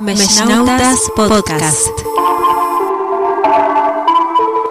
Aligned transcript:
Meshnautas 0.00 1.12
Podcast. 1.14 1.90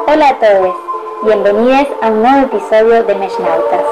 Hola 0.07 0.29
a 0.29 0.39
todos, 0.39 0.75
bienvenidos 1.23 1.87
a 2.01 2.07
un 2.07 2.23
nuevo 2.23 2.47
episodio 2.47 3.03
de 3.03 3.13
Meshnautas. 3.13 3.85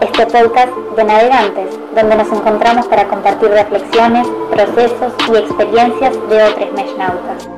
Este 0.00 0.24
podcast 0.24 0.72
de 0.96 1.04
navegantes, 1.04 1.78
donde 1.94 2.16
nos 2.16 2.28
encontramos 2.28 2.86
para 2.86 3.06
compartir 3.06 3.50
reflexiones, 3.50 4.26
procesos 4.50 5.12
y 5.30 5.36
experiencias 5.36 6.14
de 6.30 6.42
otros 6.42 6.72
Meshnautas. 6.72 7.48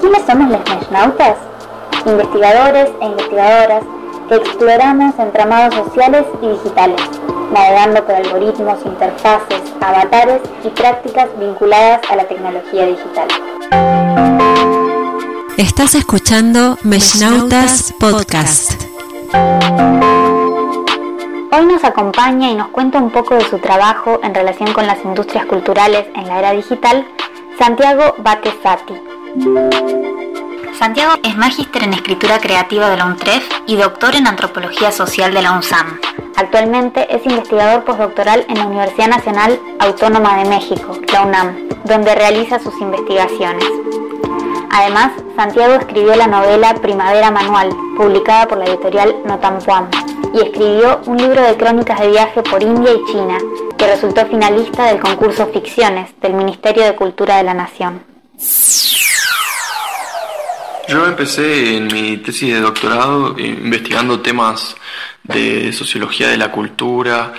¿Quiénes 0.00 0.22
somos 0.26 0.48
los 0.48 0.60
Meshnautas? 0.70 1.36
Investigadores 2.06 2.90
e 3.02 3.04
investigadoras 3.04 3.84
que 4.30 4.34
exploramos 4.36 5.18
entramados 5.18 5.74
sociales 5.74 6.24
y 6.40 6.48
digitales 6.48 7.02
navegando 7.52 8.04
por 8.04 8.14
algoritmos, 8.14 8.78
interfaces, 8.84 9.62
avatares 9.80 10.40
y 10.64 10.68
prácticas 10.70 11.28
vinculadas 11.38 12.00
a 12.10 12.16
la 12.16 12.24
tecnología 12.24 12.86
digital. 12.86 13.28
Estás 15.56 15.94
escuchando 15.94 16.78
Meshnautas 16.82 17.94
Podcast. 17.98 18.82
Hoy 21.52 21.64
nos 21.64 21.84
acompaña 21.84 22.50
y 22.50 22.54
nos 22.54 22.68
cuenta 22.68 22.98
un 22.98 23.10
poco 23.10 23.34
de 23.34 23.48
su 23.48 23.58
trabajo 23.58 24.20
en 24.22 24.34
relación 24.34 24.72
con 24.72 24.86
las 24.86 25.02
industrias 25.04 25.46
culturales 25.46 26.06
en 26.14 26.26
la 26.26 26.38
era 26.40 26.52
digital, 26.52 27.06
Santiago 27.58 28.14
Batesati. 28.18 28.94
Santiago 30.78 31.14
es 31.22 31.36
magíster 31.36 31.84
en 31.84 31.94
escritura 31.94 32.38
creativa 32.38 32.90
de 32.90 32.98
la 32.98 33.06
UNTREF 33.06 33.48
y 33.66 33.76
doctor 33.76 34.14
en 34.14 34.26
antropología 34.26 34.92
social 34.92 35.32
de 35.32 35.40
la 35.40 35.52
UNSAM. 35.52 35.98
Actualmente 36.36 37.06
es 37.14 37.24
investigador 37.24 37.84
postdoctoral 37.84 38.44
en 38.48 38.58
la 38.58 38.66
Universidad 38.66 39.08
Nacional 39.08 39.58
Autónoma 39.78 40.36
de 40.36 40.50
México, 40.50 40.98
la 41.10 41.22
UNAM, 41.22 41.68
donde 41.84 42.14
realiza 42.14 42.58
sus 42.58 42.78
investigaciones. 42.78 43.64
Además, 44.70 45.12
Santiago 45.34 45.74
escribió 45.76 46.14
la 46.14 46.26
novela 46.26 46.74
Primavera 46.74 47.30
Manual, 47.30 47.70
publicada 47.96 48.46
por 48.46 48.58
la 48.58 48.66
editorial 48.66 49.14
Notampuam, 49.24 49.88
y 50.34 50.42
escribió 50.42 51.00
un 51.06 51.16
libro 51.16 51.40
de 51.40 51.56
crónicas 51.56 52.00
de 52.00 52.10
viaje 52.10 52.42
por 52.42 52.62
India 52.62 52.92
y 52.92 53.10
China, 53.10 53.38
que 53.78 53.86
resultó 53.86 54.26
finalista 54.26 54.84
del 54.84 55.00
concurso 55.00 55.46
Ficciones 55.46 56.10
del 56.20 56.34
Ministerio 56.34 56.84
de 56.84 56.94
Cultura 56.94 57.38
de 57.38 57.44
la 57.44 57.54
Nación. 57.54 58.02
Yo 60.88 61.04
empecé 61.04 61.78
en 61.78 61.86
mi 61.86 62.18
tesis 62.18 62.54
de 62.54 62.60
doctorado 62.60 63.36
eh, 63.38 63.46
investigando 63.46 64.20
temas 64.20 64.76
de 65.28 65.72
sociología 65.72 66.28
de 66.28 66.36
la 66.36 66.50
cultura, 66.50 67.32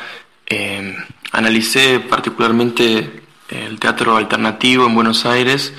eh, 0.46 0.96
analicé 1.32 2.00
particularmente 2.00 3.24
el 3.50 3.80
teatro 3.80 4.18
alternativo 4.18 4.86
en 4.86 4.96
Buenos 4.96 5.26
Aires 5.26 5.74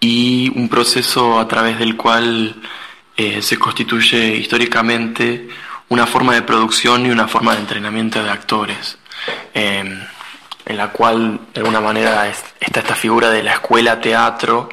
y 0.00 0.52
un 0.54 0.68
proceso 0.68 1.38
a 1.38 1.48
través 1.48 1.78
del 1.78 1.96
cual 1.96 2.56
eh, 3.16 3.40
se 3.40 3.58
constituye 3.58 4.36
históricamente 4.36 5.48
una 5.88 6.06
forma 6.06 6.34
de 6.34 6.42
producción 6.42 7.06
y 7.06 7.10
una 7.10 7.28
forma 7.28 7.54
de 7.54 7.60
entrenamiento 7.60 8.22
de 8.22 8.30
actores, 8.30 8.98
en 9.54 10.06
la 10.66 10.88
cual 10.88 11.40
de 11.54 11.60
alguna 11.60 11.80
manera 11.80 12.28
está 12.28 12.80
esta 12.80 12.94
figura 12.96 13.30
de 13.30 13.42
la 13.42 13.52
escuela 13.54 14.00
teatro 14.00 14.68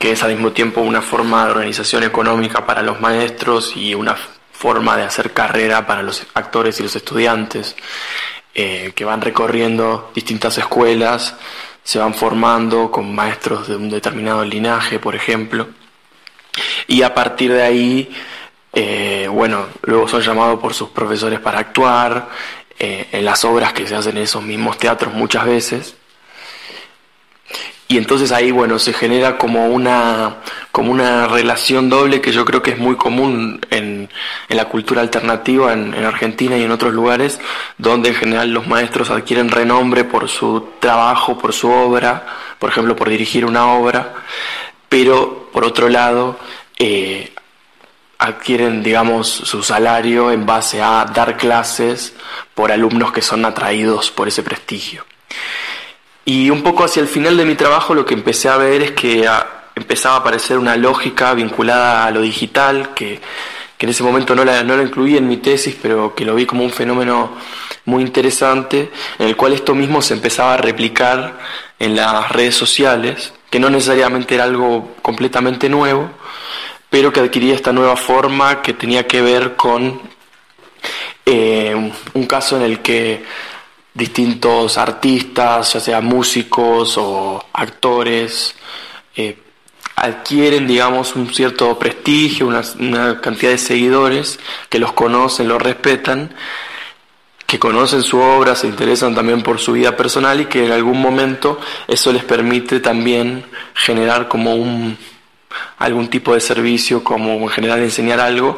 que 0.00 0.12
es 0.12 0.22
al 0.22 0.30
mismo 0.30 0.52
tiempo 0.52 0.80
una 0.80 1.02
forma 1.02 1.44
de 1.44 1.50
organización 1.50 2.04
económica 2.04 2.64
para 2.64 2.80
los 2.80 3.02
maestros 3.02 3.76
y 3.76 3.94
una 3.94 4.16
forma 4.50 4.96
de 4.96 5.02
hacer 5.02 5.34
carrera 5.34 5.86
para 5.86 6.02
los 6.02 6.26
actores 6.32 6.80
y 6.80 6.84
los 6.84 6.96
estudiantes, 6.96 7.76
eh, 8.54 8.92
que 8.94 9.04
van 9.04 9.20
recorriendo 9.20 10.10
distintas 10.14 10.56
escuelas, 10.56 11.36
se 11.84 11.98
van 11.98 12.14
formando 12.14 12.90
con 12.90 13.14
maestros 13.14 13.68
de 13.68 13.76
un 13.76 13.90
determinado 13.90 14.42
linaje, 14.42 14.98
por 14.98 15.14
ejemplo, 15.14 15.68
y 16.86 17.02
a 17.02 17.14
partir 17.14 17.52
de 17.52 17.62
ahí, 17.62 18.10
eh, 18.72 19.28
bueno, 19.30 19.66
luego 19.82 20.08
son 20.08 20.22
llamados 20.22 20.58
por 20.60 20.72
sus 20.72 20.88
profesores 20.88 21.40
para 21.40 21.58
actuar 21.58 22.30
eh, 22.78 23.06
en 23.12 23.26
las 23.26 23.44
obras 23.44 23.74
que 23.74 23.86
se 23.86 23.96
hacen 23.96 24.16
en 24.16 24.22
esos 24.22 24.42
mismos 24.42 24.78
teatros 24.78 25.12
muchas 25.12 25.44
veces, 25.44 25.94
y 27.90 27.98
entonces 27.98 28.30
ahí, 28.30 28.52
bueno, 28.52 28.78
se 28.78 28.92
genera 28.92 29.36
como 29.36 29.66
una, 29.66 30.36
como 30.70 30.92
una 30.92 31.26
relación 31.26 31.90
doble 31.90 32.20
que 32.20 32.30
yo 32.30 32.44
creo 32.44 32.62
que 32.62 32.70
es 32.70 32.78
muy 32.78 32.94
común 32.94 33.60
en, 33.68 34.08
en 34.48 34.56
la 34.56 34.66
cultura 34.66 35.00
alternativa 35.00 35.72
en, 35.72 35.92
en, 35.94 36.04
Argentina 36.04 36.56
y 36.56 36.62
en 36.62 36.70
otros 36.70 36.94
lugares, 36.94 37.40
donde 37.78 38.10
en 38.10 38.14
general 38.14 38.52
los 38.52 38.68
maestros 38.68 39.10
adquieren 39.10 39.50
renombre 39.50 40.04
por 40.04 40.28
su 40.28 40.68
trabajo, 40.78 41.36
por 41.36 41.52
su 41.52 41.68
obra, 41.68 42.24
por 42.60 42.70
ejemplo, 42.70 42.94
por 42.94 43.08
dirigir 43.08 43.44
una 43.44 43.72
obra, 43.72 44.14
pero 44.88 45.50
por 45.52 45.64
otro 45.64 45.88
lado, 45.88 46.38
eh, 46.78 47.32
adquieren, 48.18 48.84
digamos, 48.84 49.28
su 49.28 49.64
salario 49.64 50.30
en 50.30 50.46
base 50.46 50.80
a 50.80 51.06
dar 51.12 51.36
clases 51.36 52.14
por 52.54 52.70
alumnos 52.70 53.10
que 53.10 53.20
son 53.20 53.44
atraídos 53.44 54.12
por 54.12 54.28
ese 54.28 54.44
prestigio. 54.44 55.04
Y 56.32 56.48
un 56.48 56.62
poco 56.62 56.84
hacia 56.84 57.02
el 57.02 57.08
final 57.08 57.36
de 57.36 57.44
mi 57.44 57.56
trabajo 57.56 57.92
lo 57.92 58.06
que 58.06 58.14
empecé 58.14 58.48
a 58.48 58.56
ver 58.56 58.82
es 58.82 58.90
que 58.92 59.28
empezaba 59.74 60.14
a 60.14 60.18
aparecer 60.18 60.58
una 60.58 60.76
lógica 60.76 61.34
vinculada 61.34 62.06
a 62.06 62.12
lo 62.12 62.20
digital, 62.20 62.94
que, 62.94 63.20
que 63.76 63.86
en 63.86 63.90
ese 63.90 64.04
momento 64.04 64.36
no 64.36 64.44
la, 64.44 64.62
no 64.62 64.80
incluí 64.80 65.16
en 65.16 65.26
mi 65.26 65.38
tesis, 65.38 65.76
pero 65.82 66.14
que 66.14 66.24
lo 66.24 66.36
vi 66.36 66.46
como 66.46 66.62
un 66.62 66.70
fenómeno 66.70 67.32
muy 67.86 68.04
interesante, 68.04 68.92
en 69.18 69.26
el 69.26 69.34
cual 69.34 69.54
esto 69.54 69.74
mismo 69.74 70.00
se 70.02 70.14
empezaba 70.14 70.54
a 70.54 70.58
replicar 70.58 71.36
en 71.80 71.96
las 71.96 72.30
redes 72.30 72.54
sociales, 72.54 73.32
que 73.50 73.58
no 73.58 73.68
necesariamente 73.68 74.36
era 74.36 74.44
algo 74.44 74.98
completamente 75.02 75.68
nuevo, 75.68 76.10
pero 76.90 77.12
que 77.12 77.18
adquiría 77.18 77.56
esta 77.56 77.72
nueva 77.72 77.96
forma 77.96 78.62
que 78.62 78.74
tenía 78.74 79.04
que 79.04 79.20
ver 79.20 79.56
con 79.56 80.00
eh, 81.26 81.92
un 82.14 82.26
caso 82.26 82.56
en 82.56 82.62
el 82.62 82.78
que 82.78 83.24
distintos 83.94 84.78
artistas, 84.78 85.74
ya 85.74 85.80
sea 85.80 86.00
músicos 86.00 86.96
o 86.98 87.44
actores, 87.52 88.54
eh, 89.16 89.36
adquieren, 89.96 90.66
digamos, 90.66 91.14
un 91.14 91.32
cierto 91.32 91.78
prestigio, 91.78 92.46
una, 92.46 93.20
cantidad 93.20 93.50
de 93.50 93.58
seguidores 93.58 94.38
que 94.68 94.78
los 94.78 94.92
conocen, 94.92 95.48
los 95.48 95.60
respetan, 95.60 96.34
que 97.46 97.58
conocen 97.58 98.02
su 98.02 98.18
obra, 98.18 98.54
se 98.54 98.66
interesan 98.66 99.14
también 99.14 99.42
por 99.42 99.58
su 99.58 99.72
vida 99.72 99.96
personal 99.96 100.40
y 100.40 100.46
que 100.46 100.64
en 100.64 100.72
algún 100.72 101.00
momento 101.00 101.60
eso 101.88 102.12
les 102.12 102.24
permite 102.24 102.80
también 102.80 103.44
generar 103.74 104.28
como 104.28 104.54
un 104.54 104.96
algún 105.78 106.08
tipo 106.08 106.32
de 106.32 106.40
servicio, 106.40 107.02
como 107.02 107.32
en 107.32 107.48
general 107.48 107.80
enseñar 107.80 108.20
algo, 108.20 108.56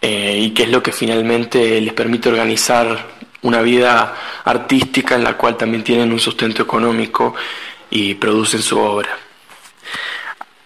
eh, 0.00 0.38
y 0.40 0.50
que 0.50 0.64
es 0.64 0.70
lo 0.70 0.82
que 0.82 0.90
finalmente 0.90 1.80
les 1.80 1.92
permite 1.92 2.30
organizar 2.30 3.06
una 3.44 3.62
vida 3.62 4.14
artística 4.44 5.14
en 5.14 5.24
la 5.24 5.36
cual 5.36 5.56
también 5.56 5.84
tienen 5.84 6.12
un 6.12 6.18
sustento 6.18 6.62
económico 6.62 7.34
y 7.90 8.14
producen 8.14 8.60
su 8.60 8.78
obra. 8.78 9.10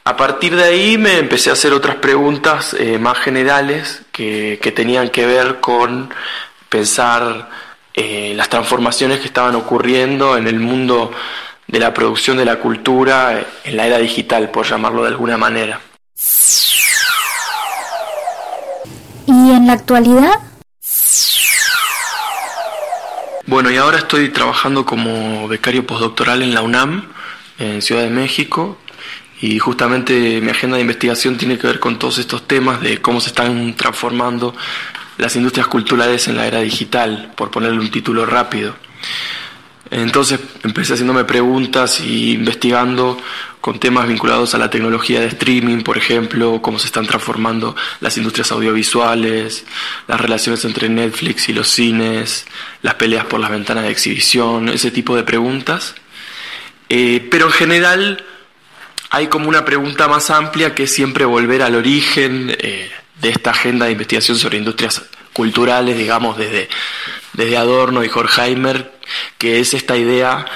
A 0.05 0.16
partir 0.16 0.56
de 0.56 0.65
ahí 0.65 0.97
me 0.97 1.19
empecé 1.19 1.50
a 1.50 1.53
hacer 1.53 1.72
otras 1.75 1.97
preguntas 1.97 2.75
eh, 2.75 2.99
más 2.99 3.19
generales 3.19 4.03
que, 4.11 4.59
que, 4.62 4.72
tenían 4.72 5.11
que 5.11 5.27
ver 5.27 5.61
con 5.61 6.09
pensar 6.69 7.50
eh, 7.93 8.33
las 8.34 8.49
transformaciones 8.49 9.21
que 9.21 9.27
estaban 9.27 9.55
ocurriendo 9.55 10.37
en 10.37 10.47
el 10.47 10.60
mundo 10.60 11.10
de 11.66 11.78
la 11.78 11.93
producción 11.93 12.39
de 12.39 12.47
la 12.47 12.56
cultura 12.56 13.45
en 13.65 13.77
la 13.77 13.87
era 13.87 13.99
digital, 13.99 14.50
por 14.50 14.66
llamarlo 14.66 15.03
de 15.03 15.09
alguna 15.09 15.37
manera. 15.37 15.81
¿Y 19.27 19.50
en 19.50 19.66
la 19.66 19.75
actualidad? 19.75 20.47
Bueno, 23.48 23.70
y 23.70 23.78
ahora 23.78 23.97
estoy 23.97 24.28
trabajando 24.28 24.84
como 24.84 25.48
becario 25.48 25.86
postdoctoral 25.86 26.42
en 26.42 26.53
la 26.53 26.60
UNAM, 26.60 27.09
en 27.59 27.80
Ciudad 27.80 28.03
de 28.03 28.10
México, 28.10 28.77
y 29.41 29.59
justamente 29.59 30.42
mi 30.42 30.50
agenda 30.50 30.77
de 30.77 30.83
investigación 30.83 31.39
tiene 31.39 31.56
que 31.56 31.66
ver 31.66 31.80
con 31.80 31.98
todos 31.98 32.18
estos 32.18 32.47
temas 32.47 32.83
de 32.83 33.00
cómo 33.00 33.22
se 33.22 33.28
están 33.28 33.74
transformando 33.74 34.54
las 35.16 35.34
industrias 35.34 35.66
culturales 35.66 36.28
en 36.28 36.36
la 36.36 36.47
era 36.47 36.60
digital, 36.60 37.33
por 37.36 37.50
ponerle 37.50 37.80
un 37.80 37.91
título 37.91 38.27
rápido. 38.27 38.77
Entonces 39.91 40.41
empecé 40.62 40.92
haciéndome 40.92 41.24
preguntas 41.24 42.01
y 42.01 42.33
investigando 42.33 43.18
con 43.60 43.81
temas 43.81 44.07
vinculados 44.07 44.55
a 44.55 44.59
la 44.59 44.71
tecnología 44.71 45.21
de 45.21 45.27
streaming, 45.27 45.83
por 45.83 45.99
ejemplo, 45.99 46.60
cómo 46.63 46.78
se 46.78 46.87
están 46.87 47.07
transformando 47.07 47.75
las 48.01 48.16
industrias 48.16 48.53
audiovisuales, 48.53 49.65
las 50.07 50.21
relaciones 50.21 50.65
entre 50.65 50.89
Netflix 50.89 51.49
y 51.49 51.53
los 51.53 51.69
cines, 51.69 52.47
las 52.83 52.95
peleas 52.95 53.27
por 53.27 53.41
las 53.41 53.51
ventanas 53.51 53.84
de 53.84 53.91
exhibición, 53.91 54.69
ese 54.69 54.91
tipo 54.91 55.16
de 55.16 55.25
preguntas. 55.25 55.95
Eh, 56.89 57.27
pero 57.31 57.47
en 57.47 57.53
general 57.53 58.25
hay 59.10 59.27
como 59.27 59.49
una 59.49 59.65
pregunta 59.65 60.09
más 60.09 60.31
amplia 60.31 60.75
que 60.75 60.84
es 60.84 60.93
siempre 60.93 61.25
volver 61.25 61.63
al 61.63 61.75
origen 61.75 62.54
eh, 62.59 62.91
de 63.21 63.28
esta 63.28 63.51
agenda 63.51 63.87
de 63.87 63.93
investigación 63.93 64.39
sobre 64.39 64.59
industrias 64.59 65.03
culturales, 65.33 65.97
digamos, 65.97 66.37
desde, 66.37 66.69
desde 67.33 67.57
Adorno 67.57 68.04
y 68.04 68.09
Horkheimer, 68.09 68.93
que 69.39 69.61
es 69.61 69.75
esta 69.75 69.97
idea 69.97 70.47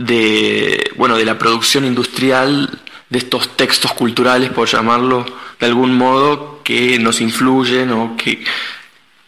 de, 0.00 0.92
bueno, 0.96 1.16
de 1.16 1.26
la 1.26 1.38
producción 1.38 1.84
industrial 1.84 2.80
de 3.10 3.18
estos 3.18 3.56
textos 3.56 3.92
culturales, 3.92 4.50
por 4.50 4.66
llamarlo 4.66 5.26
de 5.58 5.66
algún 5.66 5.96
modo, 5.96 6.60
que 6.64 6.98
nos 6.98 7.20
influyen 7.20 7.90
o 7.92 8.16
que, 8.16 8.42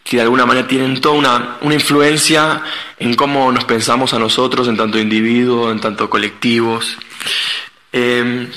que 0.03 0.17
de 0.17 0.23
alguna 0.23 0.47
manera 0.47 0.67
tienen 0.67 0.99
toda 0.99 1.15
una, 1.15 1.57
una, 1.61 1.75
influencia 1.75 2.63
en 2.97 3.13
cómo 3.13 3.51
nos 3.51 3.65
pensamos 3.65 4.13
a 4.13 4.19
nosotros, 4.19 4.67
en 4.67 4.77
tanto 4.77 4.97
individuos, 4.97 5.71
en 5.71 5.79
tanto 5.79 6.09
colectivos. 6.09 6.97
Eh, 7.91 8.47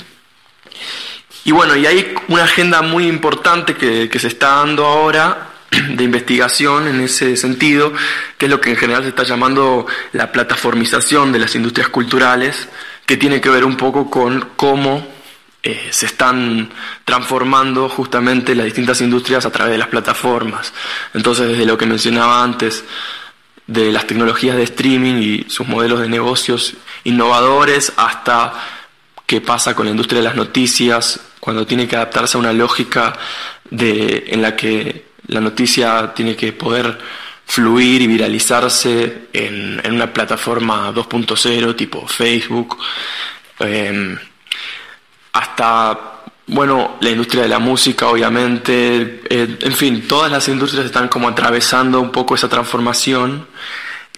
y 1.43 1.51
bueno, 1.51 1.75
y 1.75 1.85
hay 1.85 2.15
una 2.29 2.45
agenda 2.45 2.81
muy 2.81 3.07
importante 3.07 3.75
que, 3.75 4.09
que 4.09 4.19
se 4.19 4.29
está 4.29 4.55
dando 4.55 4.85
ahora 4.85 5.49
de 5.71 6.03
investigación 6.03 6.87
en 6.87 7.01
ese 7.01 7.35
sentido, 7.37 7.93
que 8.37 8.45
es 8.45 8.51
lo 8.51 8.61
que 8.61 8.71
en 8.71 8.77
general 8.77 9.03
se 9.03 9.09
está 9.09 9.23
llamando 9.23 9.85
la 10.13 10.31
plataformización 10.31 11.31
de 11.31 11.39
las 11.39 11.55
industrias 11.55 11.89
culturales, 11.89 12.67
que 13.05 13.17
tiene 13.17 13.41
que 13.41 13.49
ver 13.49 13.65
un 13.65 13.77
poco 13.77 14.09
con 14.09 14.49
cómo 14.55 15.07
eh, 15.63 15.89
se 15.91 16.05
están 16.05 16.69
transformando 17.03 17.89
justamente 17.89 18.55
las 18.55 18.65
distintas 18.65 19.01
industrias 19.01 19.45
a 19.45 19.51
través 19.51 19.73
de 19.73 19.77
las 19.77 19.87
plataformas. 19.87 20.73
Entonces, 21.13 21.49
desde 21.49 21.65
lo 21.65 21.77
que 21.77 21.85
mencionaba 21.85 22.43
antes, 22.43 22.83
de 23.65 23.91
las 23.91 24.07
tecnologías 24.07 24.55
de 24.55 24.63
streaming 24.63 25.15
y 25.15 25.45
sus 25.49 25.67
modelos 25.67 25.99
de 25.99 26.07
negocios 26.07 26.75
innovadores, 27.03 27.91
hasta 27.97 28.53
qué 29.25 29.41
pasa 29.41 29.75
con 29.75 29.85
la 29.85 29.91
industria 29.91 30.21
de 30.21 30.27
las 30.27 30.35
noticias, 30.35 31.19
cuando 31.41 31.67
tiene 31.67 31.87
que 31.87 31.97
adaptarse 31.97 32.37
a 32.37 32.39
una 32.39 32.53
lógica 32.53 33.17
de, 33.69 34.25
en 34.27 34.41
la 34.41 34.55
que 34.55 35.06
la 35.27 35.41
noticia 35.41 36.13
tiene 36.13 36.35
que 36.35 36.53
poder 36.53 36.97
fluir 37.45 38.01
y 38.01 38.07
viralizarse 38.07 39.27
en, 39.33 39.81
una 39.89 40.11
plataforma 40.11 40.93
2.0 40.93 41.75
tipo 41.75 42.05
Facebook, 42.07 42.77
eh, 43.59 44.17
hasta, 45.33 46.23
bueno, 46.47 46.97
la 47.01 47.09
industria 47.09 47.43
de 47.43 47.49
la 47.49 47.59
música, 47.59 48.07
obviamente, 48.07 49.21
eh, 49.29 49.57
en 49.61 49.73
fin, 49.73 50.07
todas 50.07 50.31
las 50.31 50.47
industrias 50.47 50.85
están 50.85 51.07
como 51.07 51.27
atravesando 51.27 52.01
un 52.01 52.11
poco 52.11 52.35
esa 52.35 52.49
transformación. 52.49 53.47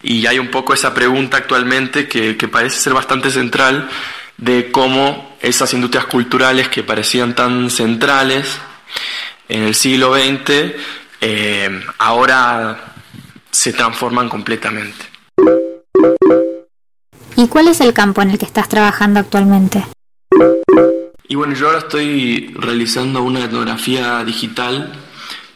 Y 0.01 0.25
hay 0.27 0.39
un 0.39 0.47
poco 0.47 0.73
esa 0.73 0.94
pregunta 0.94 1.35
actualmente 1.35 2.07
que 2.07 2.47
parece 2.47 2.79
ser 2.79 2.94
bastante 2.94 3.29
central 3.29 3.89
de 4.38 4.71
cómo 4.71 5.38
esas 5.41 5.73
industrias 5.73 6.06
culturales 6.06 6.69
que 6.69 6.83
parecían 6.83 7.35
tan 7.35 7.69
centrales 7.69 8.59
en 9.50 9.63
el 9.63 9.75
siglo 9.75 10.15
XX 10.15 10.73
eh, 11.21 11.81
ahora 11.98 12.94
se 13.51 13.74
transforman 13.74 14.30
completamente. 14.30 15.06
¿Y 17.36 17.48
cuál 17.48 17.68
es 17.68 17.81
el 17.81 17.94
campo 17.94 18.21
en 18.21 18.31
el 18.31 18.38
que 18.38 18.45
estás 18.45 18.68
trabajando 18.68 19.19
actualmente? 19.19 19.86
Y 21.27 21.36
bueno, 21.36 21.54
yo 21.54 21.68
ahora 21.68 21.80
estoy 21.80 22.54
realizando 22.56 23.21
una 23.24 23.45
etnografía 23.45 24.24
digital 24.24 24.92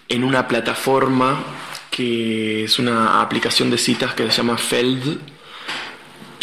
en 0.08 0.24
una 0.24 0.48
plataforma 0.48 1.44
que 1.90 2.64
es 2.64 2.80
una 2.80 3.22
aplicación 3.22 3.70
de 3.70 3.78
citas 3.78 4.14
que 4.14 4.24
se 4.24 4.38
llama 4.38 4.58
Feld 4.58 5.20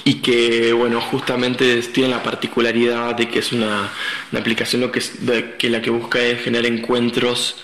y 0.05 0.15
que 0.15 0.73
bueno 0.73 1.01
justamente 1.01 1.81
tiene 1.83 2.11
la 2.11 2.23
particularidad 2.23 3.15
de 3.15 3.29
que 3.29 3.41
es 3.41 3.53
una, 3.53 3.91
una 4.31 4.41
aplicación 4.41 4.81
lo 4.81 4.93
que, 4.93 5.03
que 5.59 5.71
la 5.71 5.83
que 5.83 5.91
busca 5.91 6.21
es 6.21 6.43
generar 6.43 6.67
encuentros 6.67 7.57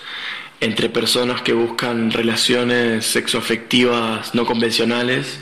entre 0.59 0.89
personas 0.89 1.41
que 1.41 1.53
buscan 1.53 2.11
relaciones 2.11 3.05
sexoafectivas 3.05 4.33
no 4.33 4.45
convencionales, 4.45 5.39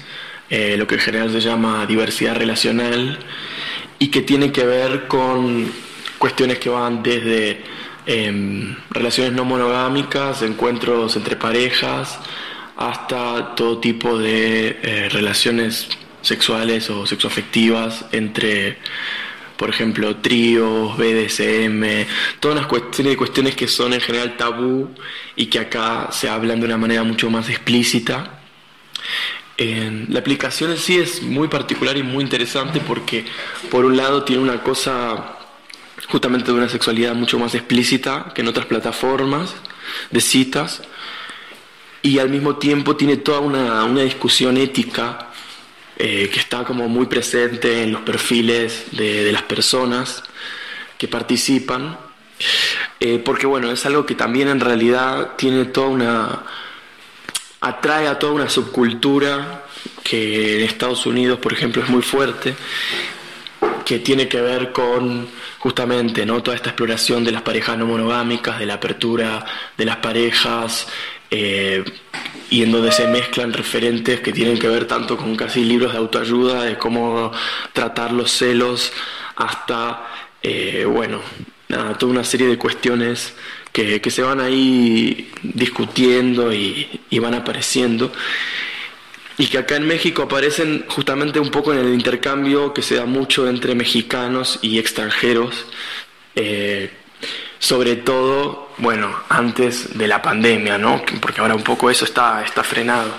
eh, 0.50 0.75
lo 0.77 0.88
que 0.88 0.95
en 0.95 1.01
general 1.01 1.31
se 1.31 1.41
llama 1.41 1.85
diversidad 1.85 2.35
relacional, 2.35 3.19
y 3.97 4.09
que 4.09 4.21
tiene 4.21 4.51
que 4.51 4.65
ver 4.65 5.07
con 5.07 5.71
cuestiones 6.17 6.59
que 6.59 6.69
van 6.69 7.01
desde 7.01 7.62
eh, 8.07 8.75
relaciones 8.89 9.33
no 9.33 9.45
monogámicas, 9.45 10.41
encuentros 10.41 11.15
entre 11.15 11.35
parejas, 11.35 12.19
hasta 12.75 13.56
todo 13.56 13.79
tipo 13.79 14.17
de 14.17 14.79
eh, 14.81 15.09
relaciones 15.09 15.88
sexuales 16.21 16.89
o 16.89 17.06
sexoafectivas 17.06 18.06
entre 18.12 18.77
por 19.57 19.69
ejemplo, 19.69 20.17
tríos, 20.17 20.97
BDSM, 20.97 22.07
todas 22.39 22.57
las 22.57 22.67
cuestiones 22.67 23.17
cuestiones 23.17 23.55
que 23.55 23.67
son 23.67 23.93
en 23.93 24.01
general 24.01 24.37
tabú 24.37 24.89
y 25.35 25.47
que 25.47 25.59
acá 25.59 26.09
se 26.11 26.29
hablan 26.29 26.59
de 26.59 26.65
una 26.65 26.77
manera 26.77 27.03
mucho 27.03 27.29
más 27.29 27.49
explícita. 27.49 28.39
la 29.57 30.19
aplicación 30.19 30.71
en 30.71 30.77
sí 30.77 30.97
es 30.97 31.21
muy 31.21 31.47
particular 31.47 31.95
y 31.97 32.03
muy 32.03 32.23
interesante 32.23 32.81
porque 32.81 33.25
por 33.69 33.85
un 33.85 33.95
lado 33.95 34.23
tiene 34.23 34.41
una 34.41 34.61
cosa 34.61 35.37
justamente 36.09 36.51
de 36.51 36.57
una 36.57 36.69
sexualidad 36.69 37.15
mucho 37.15 37.39
más 37.39 37.55
explícita 37.55 38.31
que 38.33 38.41
en 38.41 38.47
otras 38.47 38.65
plataformas 38.65 39.55
de 40.11 40.21
citas 40.21 40.81
y 42.01 42.19
al 42.19 42.29
mismo 42.29 42.57
tiempo 42.57 42.95
tiene 42.95 43.17
toda 43.17 43.39
una, 43.39 43.83
una 43.85 44.01
discusión 44.01 44.57
ética 44.57 45.31
eh, 45.97 46.30
que 46.31 46.39
está 46.39 46.63
como 46.63 46.89
muy 46.89 47.06
presente 47.06 47.83
en 47.83 47.94
los 47.94 48.01
perfiles 48.01 48.88
de, 48.92 49.31
las 49.31 49.44
personas 49.44 50.24
que 50.97 51.07
participan, 51.07 51.97
eh, 53.00 53.21
porque 53.24 53.45
bueno, 53.45 53.71
es 53.71 53.86
algo 53.86 54.06
que 54.06 54.15
también 54.15 54.50
en 54.50 54.59
realidad 54.59 55.36
tiene 55.38 55.65
toda 55.65 55.88
una, 55.88 56.44
atrae 57.62 58.07
a 58.07 58.19
toda 58.19 58.33
una 58.33 58.50
subcultura 58.50 59.63
que 60.03 60.57
en 60.57 60.65
Estados 60.65 61.06
Unidos, 61.06 61.39
por 61.39 61.53
ejemplo, 61.53 61.81
es 61.81 61.89
muy 61.89 62.01
fuerte, 62.01 62.56
que 63.86 64.00
tiene 64.00 64.27
que 64.27 64.41
ver 64.41 64.71
con 64.71 65.27
justamente 65.59 66.25
¿no? 66.25 66.44
toda 66.44 66.56
esta 66.56 66.71
exploración 66.71 67.24
de 67.24 67.31
las 67.31 67.41
parejas 67.41 67.77
no 67.77 67.86
monogámicas, 67.86 68.59
de 68.59 68.65
la 68.65 68.75
apertura 68.75 69.45
de 69.77 69.86
las 69.86 69.98
parejas, 69.98 70.88
eh, 71.37 71.83
y 72.49 72.63
en 72.63 72.71
donde 72.71 72.93
se 72.93 73.07
mezclan 73.07 73.51
referentes 73.51 74.21
que 74.21 74.31
tienen 74.31 74.57
que 74.57 74.69
ver 74.69 74.85
tanto 74.85 75.17
con 75.17 75.35
casi 75.35 75.65
libros 75.65 75.91
de 75.91 75.97
autoayuda, 75.97 76.63
de 76.63 76.77
cómo 76.77 77.31
tratar 77.73 78.13
los 78.13 78.31
celos, 78.31 78.93
hasta, 79.35 80.07
eh, 80.41 80.85
bueno, 80.87 81.19
toda 81.99 82.11
una 82.11 82.23
serie 82.23 82.47
de 82.47 82.57
cuestiones 82.57 83.33
que, 83.73 83.99
se 84.09 84.21
van 84.21 84.39
ahí 84.39 85.29
discutiendo 85.43 86.53
y, 86.53 86.87
van 87.19 87.33
apareciendo 87.33 88.13
y 89.38 89.47
que 89.47 89.57
acá 89.57 89.75
en 89.75 89.88
México 89.88 90.21
aparecen 90.23 90.85
justamente 90.88 91.41
un 91.41 91.51
poco 91.51 91.73
en 91.73 91.79
el 91.79 91.93
intercambio 91.93 92.73
que 92.73 92.81
se 92.81 92.95
da 92.95 93.05
mucho 93.05 93.49
entre 93.49 93.75
mexicanos 93.75 94.60
y 94.62 94.79
extranjeros. 94.79 95.65
Eh, 96.36 96.89
sobre 97.65 97.95
todo, 97.95 98.69
bueno, 98.77 99.10
antes 99.27 99.98
de 99.98 100.07
la 100.07 100.22
pandemia, 100.22 100.77
¿no? 100.77 101.01
Porque 101.19 101.41
ahora 101.41 101.55
un 101.55 101.63
poco 101.63 101.89
eso 101.89 102.05
está, 102.05 102.43
está 102.45 102.63
frenado. 102.63 103.10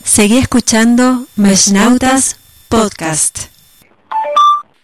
Seguí 0.00 0.38
escuchando 0.38 1.24
Meshnautas 1.34 2.38
Podcast. 2.68 3.46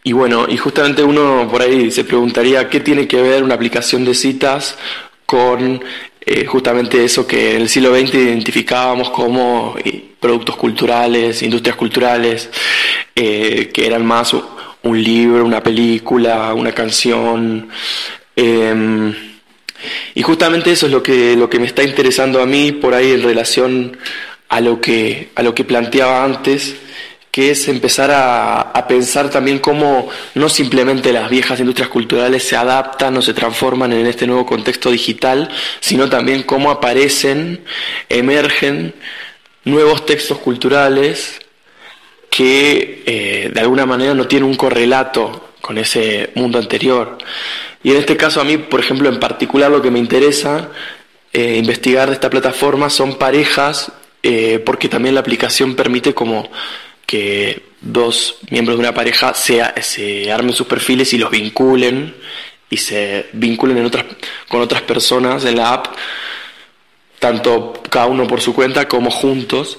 Y 0.03 0.13
bueno, 0.13 0.47
y 0.49 0.57
justamente 0.57 1.05
uno 1.05 1.47
por 1.49 1.63
ahí 1.63 1.93
se 1.93 2.03
preguntaría 2.03 2.69
qué 2.69 2.81
tiene 2.81 3.07
que 3.07 3.23
ver 3.23 3.45
una 3.45 3.55
aplicación 3.55 4.05
de 4.05 4.13
citas 4.13 4.77
con 5.25 5.81
eh, 6.21 6.47
justamente 6.47 7.05
eso 7.05 7.29
que 7.29 7.55
en 7.55 7.63
el 7.63 7.69
siglo 7.69 7.95
XX 7.95 8.15
identificábamos 8.15 9.11
como 9.11 9.77
eh, 9.85 10.15
productos 10.19 10.57
culturales, 10.57 11.43
industrias 11.43 11.77
culturales, 11.77 12.51
eh, 13.15 13.71
que 13.73 13.87
eran 13.87 14.05
más 14.05 14.35
un 14.83 15.03
libro, 15.03 15.45
una 15.45 15.63
película, 15.63 16.55
una 16.55 16.73
canción. 16.73 17.69
Em, 18.35 19.15
y 20.15 20.23
justamente 20.23 20.73
eso 20.73 20.87
es 20.87 20.93
lo 20.93 21.03
que, 21.03 21.37
lo 21.37 21.49
que 21.49 21.59
me 21.59 21.67
está 21.67 21.83
interesando 21.83 22.41
a 22.41 22.47
mí 22.47 22.73
por 22.73 22.95
ahí 22.95 23.13
en 23.13 23.23
relación 23.23 23.97
a 24.49 24.61
lo 24.61 24.81
que, 24.81 25.31
a 25.35 25.43
lo 25.43 25.55
que 25.55 25.65
planteaba 25.65 26.25
antes, 26.25 26.77
que 27.31 27.51
es 27.51 27.69
empezar 27.69 28.11
a, 28.11 28.61
a, 28.61 28.89
pensar 28.89 29.29
también 29.29 29.59
cómo 29.59 30.09
no 30.35 30.49
simplemente 30.49 31.13
las 31.13 31.29
viejas 31.29 31.61
industrias 31.61 31.91
culturales 31.91 32.43
se 32.45 32.57
adaptan 32.57 33.17
o 33.17 33.23
se 33.23 33.35
transforman 33.35 33.93
en 33.93 34.07
este 34.07 34.27
nuevo 34.27 34.47
contexto 34.47 34.91
digital, 34.91 35.51
sino 35.81 36.09
también 36.09 36.45
cómo 36.45 36.71
aparecen, 36.71 37.63
emergen 38.09 38.95
nuevos 39.65 40.07
textos 40.07 40.39
culturales 40.39 41.41
que 42.37 43.03
eh, 43.07 43.51
de 43.51 43.61
alguna 43.61 43.87
manera 43.87 44.13
no 44.13 44.27
tiene 44.27 44.45
un 44.45 44.57
correlato 44.57 45.53
con 45.63 45.79
ese 45.79 46.33
mundo 46.35 46.59
anterior. 46.59 47.17
Y 47.83 47.93
en 47.93 47.97
este 47.97 48.15
caso 48.19 48.43
a 48.43 48.45
mí, 48.45 48.59
por 48.59 48.79
ejemplo, 48.79 49.09
en 49.09 49.19
particular 49.19 49.71
lo 49.71 49.81
que 49.81 49.91
me 49.91 49.99
interesa 49.99 50.69
eh, 51.33 51.57
investigar 51.57 52.09
de 52.09 52.15
esta 52.15 52.29
plataforma 52.29 52.91
son 52.91 53.15
parejas, 53.17 53.91
eh, 54.23 54.63
porque 54.67 54.91
también 54.91 55.15
la 55.15 55.23
aplicación 55.23 55.75
permite 55.75 56.13
como 56.13 56.51
que 57.07 57.63
dos 57.81 58.37
miembros 58.51 58.77
de 58.77 58.81
una 58.81 58.93
pareja 58.93 59.33
se, 59.33 59.63
se 59.81 60.31
armen 60.31 60.53
sus 60.53 60.67
perfiles 60.67 61.15
y 61.15 61.19
los 61.19 61.31
vinculen 61.31 62.17
y 62.69 62.77
se 62.77 63.31
vinculen 63.33 63.91
con 64.49 64.61
otras 64.61 64.83
personas 64.83 65.47
en 65.47 65.57
la 65.57 65.73
app, 65.73 65.87
tanto 67.19 67.83
cada 67.89 68.07
uno 68.07 68.27
por 68.27 68.43
su 68.43 68.55
cuenta 68.55 68.87
como 68.87 69.11
juntos. 69.11 69.79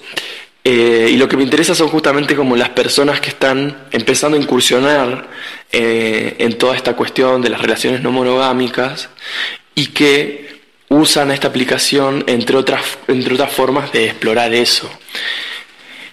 Eh, 0.69 1.11
y 1.13 1.15
lo 1.15 1.29
que 1.29 1.37
me 1.37 1.43
interesa 1.43 1.73
son 1.73 1.87
justamente 1.87 2.35
como 2.35 2.57
las 2.57 2.67
personas 2.71 3.21
que 3.21 3.29
están 3.29 3.85
empezando 3.89 4.35
a 4.35 4.41
incursionar 4.41 5.29
eh, 5.71 6.35
en 6.39 6.57
toda 6.57 6.75
esta 6.75 6.93
cuestión 6.93 7.41
de 7.41 7.49
las 7.49 7.61
relaciones 7.61 8.01
no 8.01 8.11
monogámicas 8.11 9.07
y 9.75 9.87
que 9.87 10.59
usan 10.89 11.31
esta 11.31 11.47
aplicación 11.47 12.25
entre 12.27 12.57
otras, 12.57 12.81
entre 13.07 13.35
otras 13.35 13.53
formas 13.53 13.93
de 13.93 14.07
explorar 14.07 14.53
eso. 14.53 14.91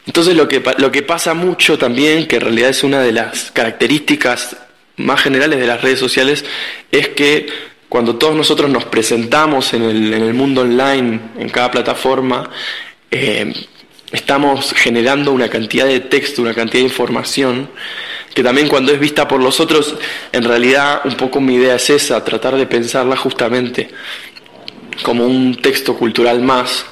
Entonces 0.07 0.37
lo 0.37 0.47
que, 0.47 0.63
lo 0.79 0.93
que 0.93 1.03
pasa 1.03 1.35
mucho 1.35 1.77
también, 1.77 2.29
que 2.29 2.37
en 2.37 2.43
realidad 2.43 2.71
es 2.71 2.85
una 2.85 3.01
de 3.01 3.11
las 3.11 3.51
características 3.51 4.57
más 4.99 5.21
generales 5.21 5.59
de 5.59 5.67
las 5.67 5.83
redes 5.83 5.99
sociales, 5.99 6.45
es 6.93 7.09
que 7.09 7.49
cuando 7.89 8.15
todos 8.15 8.37
nosotros 8.37 8.71
nos 8.71 8.85
presentamos 8.85 9.75
en 9.75 9.83
el, 9.83 10.15
en 10.15 10.23
el 10.23 10.35
mundo 10.35 10.61
online, 10.61 11.19
en 11.41 11.49
cada 11.49 11.73
plataforma, 11.73 12.49
eh, 13.11 13.53
estamos 14.15 14.73
generando 14.75 15.33
una 15.33 15.49
cantidad 15.49 15.87
de 15.87 16.01
texto, 16.01 16.41
una 16.41 16.55
cantidad 16.55 16.83
de 16.83 16.89
información, 16.89 17.69
que 18.33 18.43
también 18.43 18.69
cuando 18.69 18.93
es 18.93 19.01
vista 19.01 19.27
por 19.27 19.43
los 19.43 19.59
otros, 19.59 19.97
en 20.33 20.45
realidad 20.45 21.01
un 21.05 21.17
poco 21.17 21.41
mi 21.41 21.57
idea 21.57 21.75
es 21.75 21.91
esa, 21.91 22.25
tratar 22.25 22.57
de 22.57 22.67
pensarla 22.67 23.17
justamente 23.17 23.91
como 25.03 25.27
un 25.27 25.57
texto 25.61 25.97
cultural 25.97 26.41
más. 26.41 26.87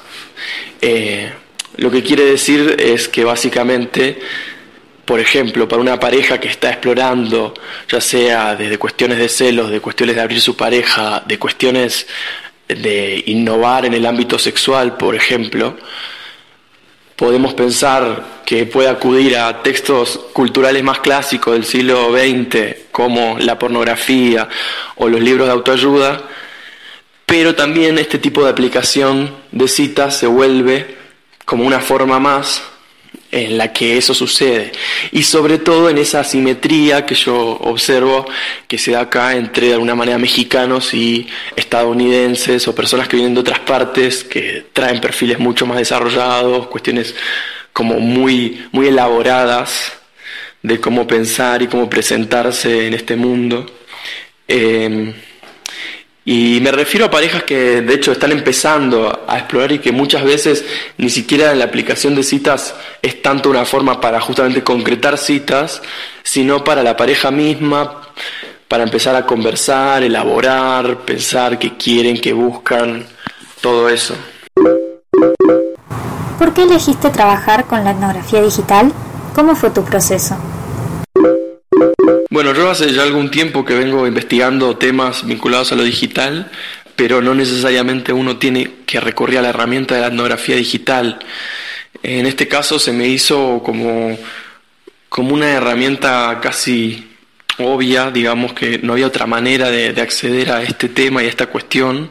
Eh, 0.80 1.32
lo 1.76 1.90
que 1.90 2.02
quiere 2.02 2.24
decir 2.24 2.76
es 2.78 3.08
que 3.08 3.24
básicamente, 3.24 4.18
por 5.04 5.20
ejemplo, 5.20 5.68
para 5.68 5.80
una 5.80 6.00
pareja 6.00 6.40
que 6.40 6.48
está 6.48 6.70
explorando, 6.70 7.54
ya 7.88 8.00
sea 8.00 8.56
desde 8.56 8.78
cuestiones 8.78 9.18
de 9.18 9.28
celos, 9.28 9.70
de 9.70 9.80
cuestiones 9.80 10.16
de 10.16 10.22
abrir 10.22 10.40
su 10.40 10.56
pareja, 10.56 11.22
de 11.24 11.38
cuestiones 11.38 12.08
de 12.66 13.22
innovar 13.26 13.86
en 13.86 13.94
el 13.94 14.06
ámbito 14.06 14.38
sexual, 14.38 14.96
por 14.96 15.14
ejemplo, 15.14 15.76
podemos 17.16 17.54
pensar 17.54 18.42
que 18.45 18.66
puede 18.66 18.88
acudir 18.88 19.37
a 19.37 19.62
textos 19.62 20.19
culturales 20.33 20.83
más 20.83 21.00
clásicos 21.00 21.54
del 21.54 21.64
siglo 21.64 22.11
XX, 22.12 22.88
como 22.90 23.38
la 23.38 23.59
pornografía 23.59 24.49
o 24.97 25.09
los 25.09 25.21
libros 25.21 25.47
de 25.47 25.52
autoayuda, 25.52 26.23
pero 27.26 27.54
también 27.54 27.99
este 27.99 28.19
tipo 28.19 28.45
de 28.45 28.50
aplicación 28.50 29.35
de 29.52 29.69
citas 29.69 30.16
se 30.16 30.26
vuelve 30.26 30.97
como 31.45 31.64
una 31.64 31.81
forma 31.81 32.19
más 32.19 32.62
en 33.32 33.56
la 33.56 33.72
que 33.72 33.96
eso 33.96 34.14
sucede. 34.14 34.72
Y 35.10 35.22
sobre 35.22 35.58
todo 35.58 35.88
en 35.88 35.98
esa 35.98 36.20
asimetría 36.20 37.04
que 37.06 37.14
yo 37.14 37.34
observo 37.36 38.26
que 38.68 38.78
se 38.78 38.92
da 38.92 39.00
acá 39.00 39.34
entre 39.34 39.68
de 39.68 39.72
alguna 39.72 39.94
manera 39.94 40.18
mexicanos 40.18 40.92
y 40.92 41.26
estadounidenses 41.56 42.68
o 42.68 42.74
personas 42.74 43.08
que 43.08 43.16
vienen 43.16 43.34
de 43.34 43.40
otras 43.40 43.60
partes 43.60 44.22
que 44.22 44.66
traen 44.72 45.00
perfiles 45.00 45.38
mucho 45.38 45.66
más 45.66 45.78
desarrollados, 45.78 46.68
cuestiones 46.68 47.14
como 47.72 47.98
muy, 47.98 48.66
muy 48.70 48.88
elaboradas 48.88 49.94
de 50.62 50.78
cómo 50.78 51.06
pensar 51.06 51.62
y 51.62 51.68
cómo 51.68 51.88
presentarse 51.88 52.86
en 52.86 52.94
este 52.94 53.16
mundo. 53.16 53.66
Eh, 54.46 55.14
y 56.24 56.60
me 56.60 56.70
refiero 56.70 57.06
a 57.06 57.10
parejas 57.10 57.42
que 57.42 57.82
de 57.82 57.94
hecho 57.94 58.12
están 58.12 58.30
empezando 58.30 59.24
a 59.26 59.38
explorar 59.38 59.72
y 59.72 59.80
que 59.80 59.90
muchas 59.90 60.22
veces 60.22 60.64
ni 60.96 61.10
siquiera 61.10 61.50
en 61.50 61.58
la 61.58 61.64
aplicación 61.64 62.14
de 62.14 62.22
citas 62.22 62.74
es 63.02 63.20
tanto 63.22 63.50
una 63.50 63.64
forma 63.64 64.00
para 64.00 64.20
justamente 64.20 64.62
concretar 64.62 65.18
citas, 65.18 65.82
sino 66.22 66.62
para 66.62 66.84
la 66.84 66.96
pareja 66.96 67.32
misma, 67.32 68.02
para 68.68 68.84
empezar 68.84 69.16
a 69.16 69.26
conversar, 69.26 70.04
elaborar, 70.04 70.98
pensar 70.98 71.58
qué 71.58 71.76
quieren, 71.76 72.20
qué 72.20 72.32
buscan, 72.32 73.04
todo 73.60 73.88
eso. 73.88 74.14
¿Por 76.38 76.54
qué 76.54 76.62
elegiste 76.62 77.10
trabajar 77.10 77.66
con 77.66 77.82
la 77.82 77.90
etnografía 77.90 78.40
digital? 78.42 78.92
¿Cómo 79.34 79.56
fue 79.56 79.70
tu 79.70 79.84
proceso? 79.84 80.36
Bueno, 82.30 82.54
yo 82.54 82.70
hace 82.70 82.92
ya 82.92 83.02
algún 83.02 83.30
tiempo 83.30 83.64
que 83.64 83.74
vengo 83.74 84.06
investigando 84.06 84.76
temas 84.76 85.26
vinculados 85.26 85.70
a 85.72 85.76
lo 85.76 85.82
digital, 85.82 86.50
pero 86.96 87.20
no 87.20 87.34
necesariamente 87.34 88.12
uno 88.12 88.38
tiene 88.38 88.70
que 88.86 89.00
recurrir 89.00 89.38
a 89.38 89.42
la 89.42 89.50
herramienta 89.50 89.94
de 89.94 90.00
la 90.00 90.06
etnografía 90.08 90.56
digital. 90.56 91.18
En 92.02 92.26
este 92.26 92.48
caso 92.48 92.78
se 92.78 92.92
me 92.92 93.06
hizo 93.06 93.62
como, 93.64 94.18
como 95.08 95.34
una 95.34 95.50
herramienta 95.50 96.40
casi 96.42 97.08
obvia, 97.58 98.10
digamos 98.10 98.54
que 98.54 98.78
no 98.78 98.94
había 98.94 99.06
otra 99.06 99.26
manera 99.26 99.70
de, 99.70 99.88
acceder 100.00 100.50
a 100.50 100.62
este 100.62 100.88
tema 100.88 101.22
y 101.22 101.26
a 101.26 101.28
esta 101.28 101.46
cuestión, 101.46 102.10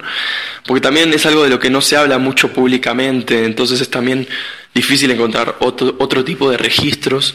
porque 0.65 0.81
también 0.81 1.11
es 1.13 1.25
algo 1.25 1.43
de 1.43 1.49
lo 1.49 1.59
que 1.59 1.69
no 1.69 1.81
se 1.81 1.97
habla 1.97 2.19
mucho 2.19 2.53
públicamente, 2.53 3.45
entonces 3.45 3.81
es 3.81 3.89
también 3.89 4.27
difícil 4.73 5.09
encontrar 5.11 5.55
otro, 5.59 5.95
otro 5.99 6.23
tipo 6.23 6.49
de 6.49 6.57
registros 6.57 7.33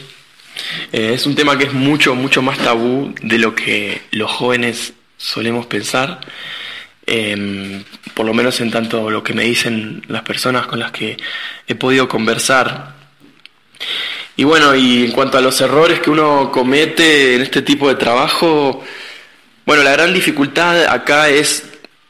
eh, 0.91 1.11
es 1.13 1.25
un 1.25 1.35
tema 1.35 1.57
que 1.57 1.65
es 1.65 1.73
mucho, 1.73 2.15
mucho 2.15 2.41
más 2.41 2.57
tabú 2.57 3.13
de 3.21 3.37
lo 3.37 3.55
que 3.55 4.01
los 4.11 4.31
jóvenes 4.31 4.93
solemos 5.17 5.65
pensar, 5.65 6.21
em, 7.05 7.83
por 8.13 8.25
lo 8.25 8.33
menos 8.33 8.59
en 8.61 8.71
tanto 8.71 9.09
lo 9.09 9.23
que 9.23 9.33
me 9.33 9.43
dicen 9.43 10.03
las 10.07 10.23
personas 10.23 10.67
con 10.67 10.79
las 10.79 10.91
que 10.91 11.17
he 11.67 11.75
podido 11.75 12.07
conversar. 12.07 12.95
Y 14.35 14.43
bueno, 14.43 14.75
y 14.75 15.05
en 15.05 15.11
cuanto 15.11 15.37
a 15.37 15.41
los 15.41 15.59
errores 15.61 15.99
que 15.99 16.11
uno 16.11 16.51
comete 16.51 17.35
en 17.35 17.41
este 17.41 17.61
tipo 17.61 17.89
de 17.89 17.95
trabajo, 17.95 18.83
bueno, 19.65 19.83
la 19.83 19.91
gran 19.91 20.13
dificultad 20.13 20.85
acá 20.85 21.29
es 21.29 21.63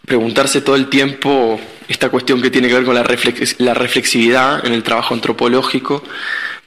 preguntarse 0.05 0.61
todo 0.61 0.75
el 0.75 0.87
tiempo 0.89 1.59
esta 1.87 2.09
cuestión 2.09 2.41
que 2.41 2.49
tiene 2.49 2.67
que 2.67 2.75
ver 2.75 2.85
con 2.85 2.95
la, 2.95 3.05
la 3.59 3.73
reflexividad 3.73 4.65
en 4.65 4.73
el 4.73 4.83
trabajo 4.83 5.13
antropológico 5.13 6.03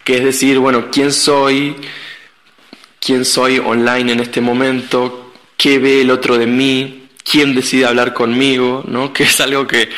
que 0.05 0.19
es 0.19 0.25
decir, 0.25 0.59
bueno, 0.59 0.91
quién 0.91 1.13
soy, 1.13 1.77
quién 2.99 3.25
soy 3.25 3.59
online 3.59 4.13
en 4.13 4.21
este 4.21 4.41
momento, 4.41 5.33
qué 5.57 5.79
ve 5.79 6.01
el 6.03 6.11
otro 6.11 6.39
de 6.39 6.47
mí, 6.47 7.09
quién 7.23 7.55
decide 7.55 7.87
hablar 7.87 8.15
conmigo, 8.15 8.85
¿no? 8.87 9.13
Que 9.15 9.25
es 9.25 9.41
algo 9.41 9.67
que 9.67 9.89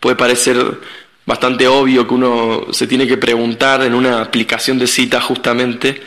puede 0.00 0.16
parecer 0.16 0.80
bastante 1.26 1.66
obvio 1.66 2.06
que 2.06 2.14
uno 2.14 2.66
se 2.72 2.86
tiene 2.86 3.06
que 3.06 3.16
preguntar 3.16 3.82
en 3.82 3.94
una 3.94 4.20
aplicación 4.20 4.78
de 4.78 4.86
cita 4.86 5.20
justamente, 5.20 6.02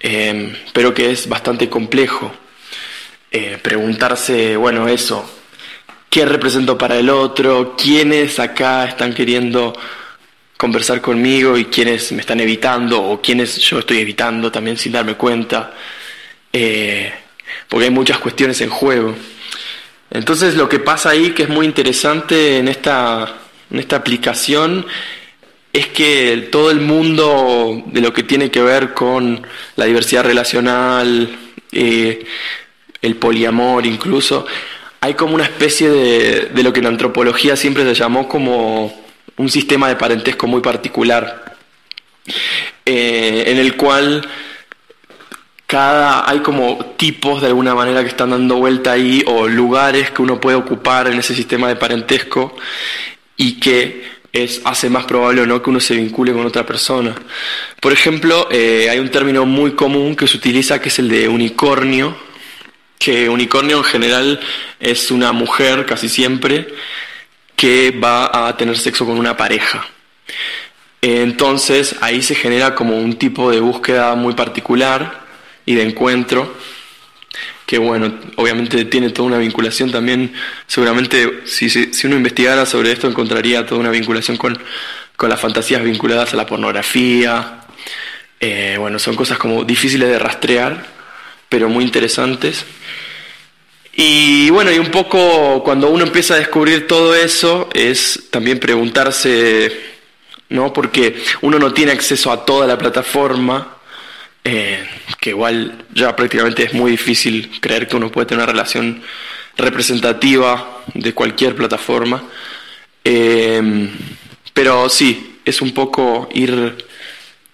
em, 0.00 0.52
pero 0.72 0.92
que 0.92 1.12
es 1.12 1.28
bastante 1.28 1.68
complejo. 1.68 2.32
Eh, 3.30 3.58
preguntarse, 3.62 4.56
bueno, 4.56 4.88
eso, 4.88 5.28
¿qué 6.10 6.24
represento 6.24 6.78
para 6.78 6.96
el 6.96 7.10
otro? 7.10 7.76
¿Quiénes 7.76 8.38
acá 8.38 8.86
están 8.86 9.12
queriendo 9.12 9.74
conversar 10.56 11.00
conmigo 11.00 11.56
y 11.58 11.66
quienes 11.66 12.12
me 12.12 12.20
están 12.20 12.40
evitando 12.40 13.02
o 13.02 13.20
quienes 13.20 13.58
yo 13.58 13.78
estoy 13.78 13.98
evitando 13.98 14.50
también 14.50 14.76
sin 14.78 14.92
darme 14.92 15.14
cuenta, 15.14 15.74
eh, 16.52 17.12
porque 17.68 17.84
hay 17.84 17.90
muchas 17.90 18.18
cuestiones 18.18 18.60
en 18.60 18.70
juego. 18.70 19.14
Entonces 20.10 20.54
lo 20.54 20.68
que 20.68 20.78
pasa 20.78 21.10
ahí 21.10 21.30
que 21.30 21.44
es 21.44 21.48
muy 21.48 21.66
interesante 21.66 22.58
en 22.58 22.68
esta, 22.68 23.36
en 23.70 23.78
esta 23.78 23.96
aplicación 23.96 24.86
es 25.72 25.88
que 25.88 26.48
todo 26.50 26.70
el 26.70 26.80
mundo 26.80 27.82
de 27.86 28.00
lo 28.00 28.12
que 28.12 28.22
tiene 28.22 28.50
que 28.50 28.62
ver 28.62 28.94
con 28.94 29.46
la 29.76 29.84
diversidad 29.84 30.24
relacional, 30.24 31.36
eh, 31.70 32.24
el 33.02 33.16
poliamor 33.16 33.84
incluso, 33.84 34.46
hay 35.00 35.12
como 35.12 35.34
una 35.34 35.44
especie 35.44 35.90
de, 35.90 36.40
de 36.46 36.62
lo 36.62 36.72
que 36.72 36.80
en 36.80 36.86
antropología 36.86 37.56
siempre 37.56 37.84
se 37.84 37.94
llamó 37.94 38.26
como 38.26 39.05
un 39.36 39.48
sistema 39.50 39.88
de 39.88 39.96
parentesco 39.96 40.46
muy 40.46 40.60
particular, 40.60 41.56
eh, 42.84 43.44
en 43.46 43.58
el 43.58 43.76
cual 43.76 44.26
cada 45.66 46.28
hay 46.28 46.40
como 46.40 46.94
tipos 46.96 47.40
de 47.40 47.48
alguna 47.48 47.74
manera 47.74 48.02
que 48.02 48.08
están 48.08 48.30
dando 48.30 48.56
vuelta 48.56 48.92
ahí 48.92 49.24
o 49.26 49.48
lugares 49.48 50.10
que 50.10 50.22
uno 50.22 50.40
puede 50.40 50.56
ocupar 50.56 51.08
en 51.08 51.18
ese 51.18 51.34
sistema 51.34 51.68
de 51.68 51.76
parentesco 51.76 52.56
y 53.36 53.58
que 53.58 54.16
es, 54.32 54.60
hace 54.64 54.88
más 54.88 55.04
probable 55.04 55.42
o 55.42 55.46
no 55.46 55.62
que 55.62 55.70
uno 55.70 55.80
se 55.80 55.96
vincule 55.96 56.32
con 56.32 56.46
otra 56.46 56.64
persona. 56.64 57.14
Por 57.80 57.92
ejemplo, 57.92 58.48
eh, 58.50 58.88
hay 58.90 58.98
un 58.98 59.10
término 59.10 59.44
muy 59.44 59.72
común 59.72 60.14
que 60.14 60.28
se 60.28 60.36
utiliza 60.36 60.80
que 60.80 60.88
es 60.88 60.98
el 60.98 61.08
de 61.08 61.28
unicornio, 61.28 62.16
que 62.98 63.28
unicornio 63.28 63.78
en 63.78 63.84
general 63.84 64.40
es 64.78 65.10
una 65.10 65.32
mujer 65.32 65.84
casi 65.84 66.08
siempre 66.08 66.68
que 67.56 67.90
va 67.90 68.48
a 68.48 68.56
tener 68.56 68.76
sexo 68.78 69.06
con 69.06 69.18
una 69.18 69.36
pareja. 69.36 69.86
Entonces 71.00 71.96
ahí 72.00 72.22
se 72.22 72.34
genera 72.34 72.74
como 72.74 72.98
un 72.98 73.14
tipo 73.14 73.50
de 73.50 73.60
búsqueda 73.60 74.14
muy 74.14 74.34
particular 74.34 75.24
y 75.64 75.74
de 75.74 75.82
encuentro, 75.82 76.54
que 77.64 77.78
bueno, 77.78 78.14
obviamente 78.36 78.84
tiene 78.84 79.10
toda 79.10 79.28
una 79.28 79.38
vinculación 79.38 79.90
también, 79.90 80.32
seguramente 80.66 81.42
si, 81.44 81.68
si 81.68 82.06
uno 82.06 82.16
investigara 82.16 82.66
sobre 82.66 82.92
esto 82.92 83.08
encontraría 83.08 83.66
toda 83.66 83.80
una 83.80 83.90
vinculación 83.90 84.36
con, 84.36 84.58
con 85.16 85.30
las 85.30 85.40
fantasías 85.40 85.82
vinculadas 85.82 86.32
a 86.32 86.36
la 86.36 86.46
pornografía, 86.46 87.60
eh, 88.38 88.76
bueno, 88.78 88.98
son 88.98 89.16
cosas 89.16 89.38
como 89.38 89.64
difíciles 89.64 90.08
de 90.08 90.18
rastrear, 90.18 90.86
pero 91.48 91.68
muy 91.68 91.84
interesantes. 91.84 92.64
Y 93.96 94.50
bueno, 94.50 94.70
y 94.70 94.78
un 94.78 94.90
poco 94.90 95.62
cuando 95.64 95.88
uno 95.88 96.04
empieza 96.04 96.34
a 96.34 96.38
descubrir 96.38 96.86
todo 96.86 97.14
eso, 97.14 97.68
es 97.72 98.28
también 98.30 98.60
preguntarse 98.60 99.96
¿no? 100.48 100.72
Porque 100.72 101.16
uno 101.42 101.58
no 101.58 101.72
tiene 101.72 101.92
acceso 101.92 102.30
a 102.30 102.44
toda 102.44 102.66
la 102.66 102.78
plataforma, 102.78 103.76
eh, 104.44 104.86
que 105.20 105.30
igual 105.30 105.86
ya 105.92 106.14
prácticamente 106.14 106.64
es 106.64 106.74
muy 106.74 106.92
difícil 106.92 107.58
creer 107.60 107.88
que 107.88 107.96
uno 107.96 108.12
puede 108.12 108.26
tener 108.26 108.44
una 108.44 108.52
relación 108.52 109.02
representativa 109.56 110.82
de 110.94 111.12
cualquier 111.12 111.56
plataforma. 111.56 112.22
Eh, 113.02 113.90
pero 114.52 114.88
sí, 114.88 115.40
es 115.44 115.60
un 115.60 115.72
poco 115.72 116.28
ir, 116.32 116.86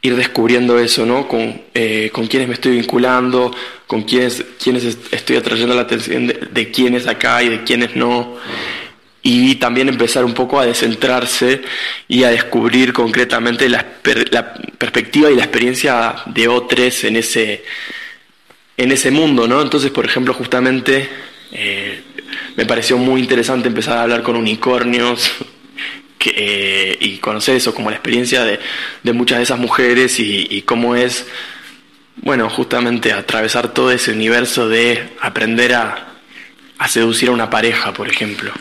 ir 0.02 0.16
descubriendo 0.16 0.78
eso, 0.78 1.06
¿no? 1.06 1.26
Con, 1.26 1.62
eh, 1.74 2.10
con 2.12 2.26
quiénes 2.26 2.48
me 2.48 2.54
estoy 2.54 2.72
vinculando, 2.72 3.54
con 3.92 4.04
quiénes, 4.04 4.42
quiénes 4.58 4.84
estoy 5.10 5.36
atrayendo 5.36 5.74
la 5.74 5.82
atención 5.82 6.26
de, 6.26 6.48
de 6.50 6.70
quiénes 6.70 7.06
acá 7.06 7.42
y 7.42 7.50
de 7.50 7.62
quiénes 7.62 7.94
no 7.94 8.38
y 9.22 9.56
también 9.56 9.90
empezar 9.90 10.24
un 10.24 10.32
poco 10.32 10.58
a 10.58 10.64
descentrarse 10.64 11.60
y 12.08 12.24
a 12.24 12.30
descubrir 12.30 12.94
concretamente 12.94 13.68
la, 13.68 13.84
la 14.30 14.54
perspectiva 14.54 15.30
y 15.30 15.36
la 15.36 15.42
experiencia 15.42 16.14
de 16.24 16.48
otros 16.48 17.04
en 17.04 17.16
ese, 17.16 17.64
en 18.78 18.92
ese 18.92 19.10
mundo, 19.10 19.46
¿no? 19.46 19.60
Entonces, 19.60 19.90
por 19.90 20.06
ejemplo, 20.06 20.32
justamente 20.32 21.06
eh, 21.52 22.00
me 22.56 22.64
pareció 22.64 22.96
muy 22.96 23.20
interesante 23.20 23.68
empezar 23.68 23.98
a 23.98 24.04
hablar 24.04 24.22
con 24.22 24.36
unicornios 24.36 25.32
eh, 26.24 26.96
y 26.98 27.18
conocer 27.18 27.56
eso, 27.56 27.74
como 27.74 27.90
la 27.90 27.96
experiencia 27.96 28.42
de, 28.42 28.58
de 29.02 29.12
muchas 29.12 29.36
de 29.36 29.44
esas 29.44 29.58
mujeres 29.58 30.18
y 30.18 30.62
cómo 30.62 30.96
es, 30.96 31.26
bueno, 32.16 32.50
justamente 32.50 33.12
atravesar 33.12 33.68
todo 33.68 33.90
ese 33.90 34.12
universo 34.12 34.68
de 34.68 35.16
aprender 35.20 35.74
a, 35.74 36.18
a 36.78 36.88
seducir 36.88 37.28
a 37.28 37.32
una 37.32 37.50
pareja, 37.50 37.92
por 37.92 38.08
ejemplo. 38.08 38.52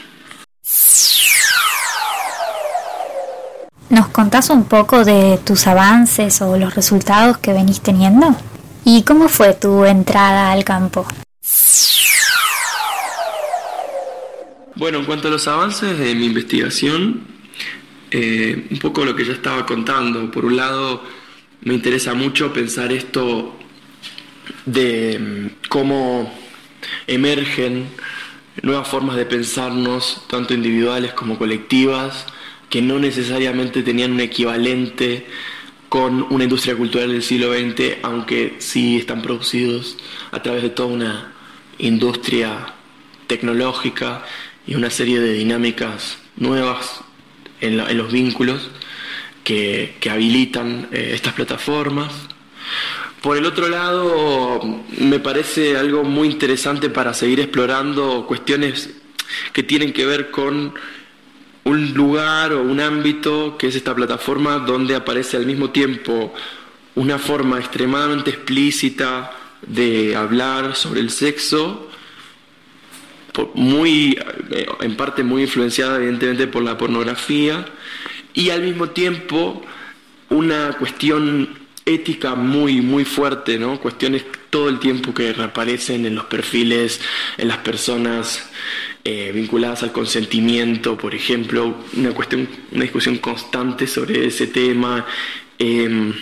¿Nos 3.89 4.07
contás 4.07 4.49
un 4.49 4.63
poco 4.65 5.03
de 5.03 5.37
tus 5.43 5.67
avances 5.67 6.41
o 6.41 6.57
los 6.57 6.75
resultados 6.75 7.39
que 7.39 7.51
venís 7.51 7.81
teniendo? 7.81 8.35
¿Y 8.85 9.03
cómo 9.03 9.27
fue 9.27 9.53
tu 9.53 9.83
entrada 9.83 10.51
al 10.51 10.63
campo? 10.63 11.05
Bueno, 14.75 14.99
en 14.99 15.05
cuanto 15.05 15.27
a 15.27 15.31
los 15.31 15.47
avances 15.47 15.99
de 15.99 16.15
mi 16.15 16.27
investigación, 16.27 17.27
eh, 18.09 18.67
un 18.71 18.79
poco 18.79 19.05
lo 19.05 19.15
que 19.15 19.25
ya 19.25 19.33
estaba 19.33 19.65
contando. 19.65 20.31
Por 20.31 20.45
un 20.45 20.55
lado, 20.55 21.03
me 21.61 21.73
interesa 21.73 22.13
mucho 22.13 22.53
pensar 22.53 22.91
esto 22.91 23.57
de 24.65 25.19
mm, 25.19 25.67
cómo 25.69 26.33
emergen 27.07 27.87
nuevas 28.61 28.87
formas 28.87 29.15
de 29.15 29.25
pensarnos, 29.25 30.23
tanto 30.27 30.53
individuales 30.53 31.13
como 31.13 31.37
colectivas, 31.37 32.25
que 32.69 32.81
no 32.81 32.99
necesariamente 32.99 33.83
tenían 33.83 34.13
un 34.13 34.21
equivalente 34.21 35.25
con 35.89 36.25
una 36.29 36.45
industria 36.45 36.75
cultural 36.75 37.11
del 37.11 37.21
siglo 37.21 37.53
XX, 37.53 37.97
aunque 38.01 38.55
sí 38.59 38.97
están 38.97 39.21
producidos 39.21 39.97
a 40.31 40.41
través 40.41 40.63
de 40.63 40.69
toda 40.69 40.87
una 40.93 41.33
industria 41.79 42.73
tecnológica 43.27 44.23
y 44.65 44.75
una 44.75 44.89
serie 44.89 45.19
de 45.19 45.33
dinámicas 45.33 46.17
nuevas 46.37 47.01
en, 47.59 47.77
los 47.97 48.11
vínculos 48.11 48.69
que, 49.99 50.09
habilitan 50.09 50.87
eh, 50.91 51.11
estas 51.13 51.33
plataformas. 51.33 52.11
Por 53.21 53.37
el 53.37 53.45
otro 53.45 53.69
lado, 53.69 54.61
me 54.97 55.19
parece 55.19 55.77
algo 55.77 56.03
muy 56.03 56.29
interesante 56.29 56.89
para 56.89 57.13
seguir 57.13 57.39
explorando 57.39 58.25
cuestiones 58.27 58.89
que 59.53 59.63
tienen 59.63 59.93
que 59.93 60.05
ver 60.05 60.31
con 60.31 60.73
un 61.63 61.93
lugar 61.93 62.53
o 62.53 62.63
un 62.63 62.79
ámbito 62.79 63.57
que 63.57 63.67
es 63.67 63.75
esta 63.75 63.93
plataforma 63.93 64.57
donde 64.57 64.95
aparece 64.95 65.37
al 65.37 65.45
mismo 65.45 65.69
tiempo 65.69 66.33
una 66.95 67.19
forma 67.19 67.59
extremadamente 67.59 68.31
explícita 68.31 69.31
de 69.61 70.15
hablar 70.15 70.75
sobre 70.75 71.01
el 71.01 71.11
sexo, 71.11 71.87
muy, 73.53 74.17
eh, 74.49 74.65
en 74.81 74.97
parte 74.97 75.23
muy 75.23 75.43
influenciada 75.43 75.97
evidentemente 75.97 76.47
por 76.47 76.63
la 76.63 76.77
pornografía, 76.77 77.65
y 78.33 78.49
al 78.49 78.61
mismo 78.61 78.89
tiempo 78.89 79.61
una 80.29 80.73
cuestión 80.73 81.49
ética 81.85 82.35
muy, 82.35 82.81
muy 82.81 83.05
fuerte, 83.05 83.57
¿no? 83.57 83.79
Cuestiones 83.79 84.23
todo 84.49 84.69
el 84.69 84.79
tiempo 84.79 85.13
que 85.13 85.33
reaparecen 85.33 86.05
en 86.05 86.15
los 86.15 86.25
perfiles, 86.25 87.01
en 87.37 87.47
las 87.47 87.57
personas 87.57 88.49
eh, 89.03 89.31
vinculadas 89.33 89.83
al 89.83 89.91
consentimiento, 89.91 90.97
por 90.97 91.15
ejemplo, 91.15 91.75
una 91.97 92.11
cuestión, 92.11 92.47
una 92.71 92.83
discusión 92.83 93.17
constante 93.17 93.87
sobre 93.87 94.27
ese 94.27 94.47
tema, 94.47 95.05
em, 95.57 96.13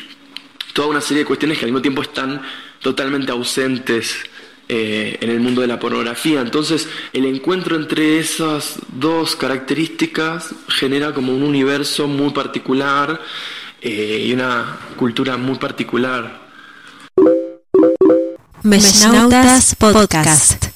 toda 0.73 0.87
una 0.89 1.01
serie 1.01 1.23
de 1.23 1.27
cuestiones 1.27 1.57
que 1.57 1.65
al 1.65 1.71
mismo 1.71 1.81
tiempo 1.81 2.01
están 2.01 2.41
totalmente 2.81 3.31
ausentes 3.31 4.23
eh, 4.71 5.17
en 5.19 5.31
el 5.31 5.39
mundo 5.39 5.61
de 5.61 5.67
la 5.67 5.79
pornografía. 5.79 6.41
Entonces, 6.41 6.87
el 7.11 7.25
encuentro 7.25 7.75
entre 7.75 8.19
esas 8.19 8.75
dos 8.89 9.35
características 9.35 10.53
genera 10.67 11.11
como 11.11 11.33
un 11.33 11.41
universo 11.41 12.07
muy 12.07 12.29
particular 12.29 13.19
eh, 13.81 14.25
y 14.27 14.31
una 14.31 14.77
cultura 14.95 15.37
muy 15.37 15.55
particular. 15.57 16.39
Mesnautas 18.61 19.73
Podcast. 19.73 20.67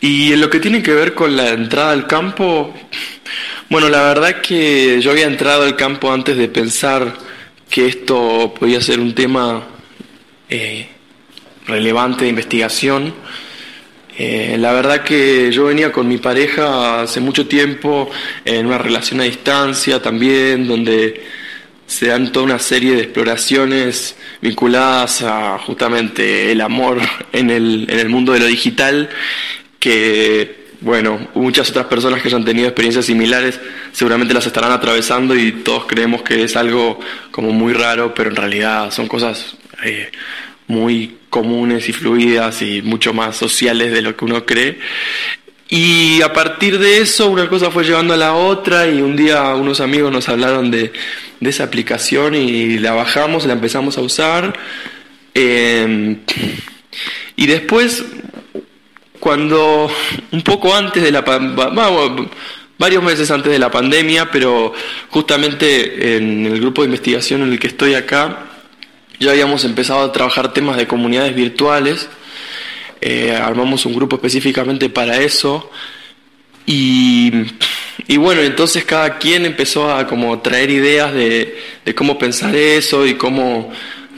Y 0.00 0.32
en 0.32 0.40
lo 0.40 0.50
que 0.50 0.58
tiene 0.58 0.82
que 0.82 0.94
ver 0.94 1.14
con 1.14 1.36
la 1.36 1.50
entrada 1.50 1.92
al 1.92 2.08
campo, 2.08 2.74
bueno, 3.68 3.88
la 3.88 4.02
verdad 4.02 4.40
que 4.40 5.00
yo 5.00 5.12
había 5.12 5.28
entrado 5.28 5.62
al 5.62 5.76
campo 5.76 6.10
antes 6.10 6.36
de 6.36 6.48
pensar 6.48 7.16
que 7.68 7.86
esto 7.86 8.52
podía 8.58 8.80
ser 8.80 8.98
un 8.98 9.14
tema 9.14 9.62
eh, 10.48 10.88
relevante 11.70 12.24
de 12.24 12.30
investigación. 12.30 13.14
Eh, 14.18 14.56
la 14.58 14.72
verdad 14.72 15.02
que 15.02 15.50
yo 15.50 15.64
venía 15.64 15.92
con 15.92 16.06
mi 16.06 16.18
pareja 16.18 17.02
hace 17.02 17.20
mucho 17.20 17.46
tiempo 17.46 18.10
en 18.44 18.66
una 18.66 18.76
relación 18.76 19.20
a 19.20 19.24
distancia 19.24 20.02
también, 20.02 20.68
donde 20.68 21.24
se 21.86 22.06
dan 22.06 22.30
toda 22.30 22.44
una 22.44 22.58
serie 22.58 22.94
de 22.94 23.02
exploraciones 23.02 24.16
vinculadas 24.40 25.22
a 25.22 25.58
justamente 25.58 26.52
el 26.52 26.60
amor 26.60 27.00
en 27.32 27.50
el, 27.50 27.86
en 27.90 27.98
el 27.98 28.08
mundo 28.08 28.32
de 28.32 28.40
lo 28.40 28.46
digital 28.46 29.08
que, 29.80 30.68
bueno, 30.82 31.28
muchas 31.34 31.70
otras 31.70 31.86
personas 31.86 32.22
que 32.22 32.28
hayan 32.28 32.44
tenido 32.44 32.68
experiencias 32.68 33.06
similares 33.06 33.58
seguramente 33.90 34.34
las 34.34 34.46
estarán 34.46 34.70
atravesando 34.70 35.34
y 35.34 35.50
todos 35.50 35.86
creemos 35.86 36.22
que 36.22 36.44
es 36.44 36.56
algo 36.56 37.00
como 37.32 37.50
muy 37.50 37.72
raro, 37.72 38.14
pero 38.14 38.30
en 38.30 38.36
realidad 38.36 38.92
son 38.92 39.08
cosas 39.08 39.56
eh, 39.82 40.12
muy 40.68 41.16
comunes 41.30 41.88
y 41.88 41.92
fluidas 41.92 42.60
y 42.62 42.82
mucho 42.82 43.14
más 43.14 43.36
sociales 43.36 43.92
de 43.92 44.02
lo 44.02 44.16
que 44.16 44.24
uno 44.24 44.44
cree. 44.44 44.78
Y 45.68 46.20
a 46.22 46.32
partir 46.32 46.78
de 46.78 46.98
eso 46.98 47.30
una 47.30 47.48
cosa 47.48 47.70
fue 47.70 47.84
llevando 47.84 48.12
a 48.12 48.16
la 48.16 48.34
otra 48.34 48.88
y 48.88 49.00
un 49.00 49.16
día 49.16 49.54
unos 49.54 49.80
amigos 49.80 50.12
nos 50.12 50.28
hablaron 50.28 50.70
de, 50.70 50.92
de 51.38 51.50
esa 51.50 51.64
aplicación 51.64 52.34
y 52.34 52.78
la 52.78 52.92
bajamos, 52.92 53.46
la 53.46 53.52
empezamos 53.52 53.96
a 53.96 54.00
usar. 54.00 54.52
Eh, 55.34 56.16
y 57.36 57.46
después 57.46 58.04
cuando 59.20 59.90
un 60.32 60.42
poco 60.42 60.74
antes 60.74 61.02
de 61.02 61.12
la 61.12 61.22
varios 62.78 63.02
meses 63.04 63.30
antes 63.30 63.52
de 63.52 63.58
la 63.58 63.70
pandemia, 63.70 64.30
pero 64.30 64.72
justamente 65.10 66.16
en 66.16 66.46
el 66.46 66.58
grupo 66.60 66.82
de 66.82 66.86
investigación 66.86 67.42
en 67.42 67.52
el 67.52 67.58
que 67.58 67.68
estoy 67.68 67.94
acá, 67.94 68.49
ya 69.20 69.30
habíamos 69.30 69.64
empezado 69.64 70.00
a 70.00 70.12
trabajar 70.12 70.52
temas 70.52 70.76
de 70.76 70.88
comunidades 70.88 71.34
virtuales, 71.34 72.08
eh, 73.00 73.32
armamos 73.32 73.86
un 73.86 73.94
grupo 73.94 74.16
específicamente 74.16 74.88
para 74.88 75.18
eso 75.18 75.70
y, 76.66 77.30
y, 78.06 78.16
bueno, 78.16 78.42
entonces 78.42 78.84
cada 78.84 79.18
quien 79.18 79.44
empezó 79.44 79.92
a 79.92 80.06
como 80.06 80.38
traer 80.40 80.70
ideas 80.70 81.12
de, 81.12 81.58
de 81.84 81.94
cómo 81.94 82.18
pensar 82.18 82.54
eso 82.56 83.06
y 83.06 83.14
cómo, 83.14 83.70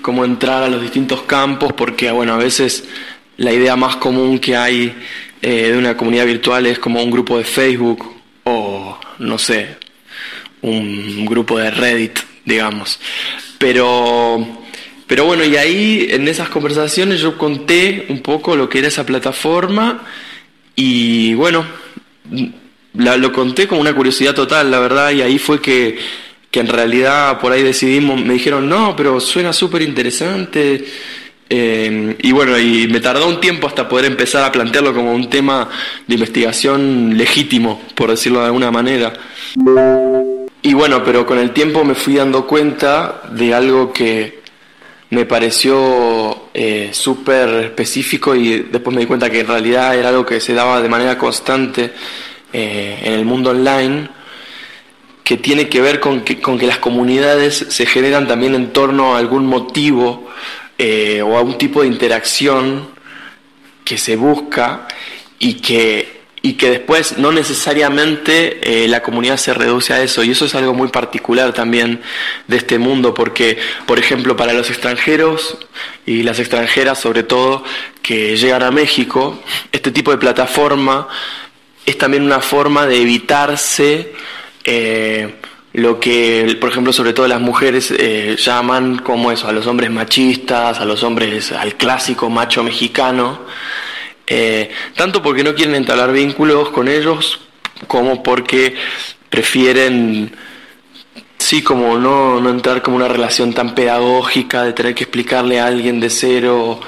cómo 0.02 0.24
entrar 0.24 0.62
a 0.62 0.68
los 0.68 0.82
distintos 0.82 1.22
campos, 1.22 1.72
porque 1.72 2.10
bueno, 2.10 2.34
a 2.34 2.38
veces 2.38 2.84
la 3.36 3.52
idea 3.52 3.76
más 3.76 3.96
común 3.96 4.38
que 4.38 4.56
hay 4.56 4.94
eh, 5.40 5.72
de 5.72 5.78
una 5.78 5.96
comunidad 5.96 6.26
virtual 6.26 6.66
es 6.66 6.78
como 6.78 7.02
un 7.02 7.10
grupo 7.10 7.38
de 7.38 7.44
Facebook 7.44 8.14
o, 8.44 8.98
no 9.18 9.38
sé, 9.38 9.76
un 10.60 11.24
grupo 11.24 11.58
de 11.58 11.70
Reddit, 11.70 12.20
digamos. 12.44 13.00
Pero, 13.58 14.61
pero 15.12 15.26
bueno, 15.26 15.44
y 15.44 15.58
ahí 15.58 16.06
en 16.08 16.26
esas 16.26 16.48
conversaciones 16.48 17.20
yo 17.20 17.36
conté 17.36 18.06
un 18.08 18.20
poco 18.22 18.56
lo 18.56 18.66
que 18.66 18.78
era 18.78 18.88
esa 18.88 19.04
plataforma 19.04 20.04
y 20.74 21.34
bueno, 21.34 21.66
lo 22.94 23.30
conté 23.30 23.68
como 23.68 23.82
una 23.82 23.94
curiosidad 23.94 24.32
total, 24.34 24.70
la 24.70 24.78
verdad, 24.78 25.10
y 25.10 25.20
ahí 25.20 25.38
fue 25.38 25.60
que, 25.60 25.98
que 26.50 26.60
en 26.60 26.68
realidad 26.68 27.38
por 27.40 27.52
ahí 27.52 27.62
decidimos, 27.62 28.24
me 28.24 28.32
dijeron, 28.32 28.70
no, 28.70 28.96
pero 28.96 29.20
suena 29.20 29.52
súper 29.52 29.82
interesante 29.82 30.82
eh, 31.50 32.16
y 32.18 32.32
bueno, 32.32 32.58
y 32.58 32.88
me 32.88 33.00
tardó 33.00 33.28
un 33.28 33.38
tiempo 33.38 33.66
hasta 33.66 33.86
poder 33.86 34.06
empezar 34.06 34.42
a 34.44 34.50
plantearlo 34.50 34.94
como 34.94 35.12
un 35.12 35.28
tema 35.28 35.68
de 36.06 36.14
investigación 36.14 37.18
legítimo, 37.18 37.82
por 37.94 38.08
decirlo 38.08 38.40
de 38.40 38.46
alguna 38.46 38.70
manera. 38.70 39.12
y 40.62 40.72
bueno, 40.72 41.04
pero 41.04 41.26
con 41.26 41.36
el 41.36 41.50
tiempo 41.50 41.84
me 41.84 41.94
fui 41.94 42.14
dando 42.14 42.46
cuenta 42.46 43.20
de 43.30 43.52
algo 43.52 43.92
que 43.92 44.40
me 45.12 45.26
pareció 45.26 46.48
eh, 46.54 46.88
súper 46.92 47.64
específico 47.64 48.34
y 48.34 48.60
después 48.60 48.96
me 48.96 49.02
di 49.02 49.06
cuenta 49.06 49.28
que 49.28 49.40
en 49.40 49.46
realidad 49.46 49.94
era 49.94 50.08
algo 50.08 50.24
que 50.24 50.40
se 50.40 50.54
daba 50.54 50.80
de 50.80 50.88
manera 50.88 51.18
constante 51.18 51.92
eh, 52.50 52.98
en 53.04 53.12
el 53.12 53.26
mundo 53.26 53.50
online, 53.50 54.08
que 55.22 55.36
tiene 55.36 55.68
que 55.68 55.82
ver 55.82 56.00
con 56.00 56.22
que, 56.22 56.40
con 56.40 56.58
que 56.58 56.66
las 56.66 56.78
comunidades 56.78 57.54
se 57.68 57.84
generan 57.84 58.26
también 58.26 58.54
en 58.54 58.72
torno 58.72 59.14
a 59.14 59.18
algún 59.18 59.44
motivo 59.44 60.30
eh, 60.78 61.20
o 61.20 61.36
a 61.36 61.42
un 61.42 61.58
tipo 61.58 61.82
de 61.82 61.88
interacción 61.88 62.88
que 63.84 63.98
se 63.98 64.16
busca 64.16 64.88
y 65.38 65.60
que 65.60 66.21
y 66.44 66.54
que 66.54 66.70
después 66.70 67.18
no 67.18 67.30
necesariamente 67.30 68.84
eh, 68.84 68.88
la 68.88 69.00
comunidad 69.00 69.36
se 69.36 69.54
reduce 69.54 69.94
a 69.94 70.02
eso. 70.02 70.24
Y 70.24 70.32
eso 70.32 70.44
es 70.44 70.56
algo 70.56 70.74
muy 70.74 70.88
particular 70.88 71.52
también 71.52 72.02
de 72.48 72.56
este 72.56 72.80
mundo, 72.80 73.14
porque, 73.14 73.58
por 73.86 74.00
ejemplo, 74.00 74.36
para 74.36 74.52
los 74.52 74.68
extranjeros 74.68 75.56
y 76.04 76.24
las 76.24 76.40
extranjeras 76.40 76.98
sobre 76.98 77.22
todo 77.22 77.62
que 78.02 78.36
llegan 78.36 78.64
a 78.64 78.72
México, 78.72 79.40
este 79.70 79.92
tipo 79.92 80.10
de 80.10 80.18
plataforma 80.18 81.06
es 81.86 81.96
también 81.96 82.24
una 82.24 82.40
forma 82.40 82.86
de 82.86 83.00
evitarse 83.00 84.12
eh, 84.64 85.36
lo 85.74 86.00
que, 86.00 86.58
por 86.60 86.70
ejemplo, 86.70 86.92
sobre 86.92 87.12
todo 87.12 87.28
las 87.28 87.40
mujeres 87.40 87.94
eh, 87.96 88.36
llaman 88.36 88.98
como 88.98 89.30
eso, 89.30 89.46
a 89.46 89.52
los 89.52 89.68
hombres 89.68 89.90
machistas, 89.90 90.80
a 90.80 90.84
los 90.84 91.04
hombres, 91.04 91.52
al 91.52 91.76
clásico 91.76 92.28
macho 92.28 92.64
mexicano 92.64 93.40
eh, 94.26 94.70
tanto 94.96 95.22
porque 95.22 95.44
no 95.44 95.54
quieren 95.54 95.74
entablar 95.74 96.12
vínculos 96.12 96.70
con 96.70 96.88
ellos, 96.88 97.40
como 97.86 98.22
porque 98.22 98.74
prefieren, 99.28 100.32
sí, 101.38 101.62
como 101.62 101.98
no, 101.98 102.40
no 102.40 102.50
entrar 102.50 102.82
como 102.82 102.96
una 102.96 103.08
relación 103.08 103.52
tan 103.52 103.74
pedagógica 103.74 104.62
de 104.62 104.72
tener 104.72 104.94
que 104.94 105.04
explicarle 105.04 105.60
a 105.60 105.66
alguien 105.66 106.00
de 106.00 106.10
cero, 106.10 106.80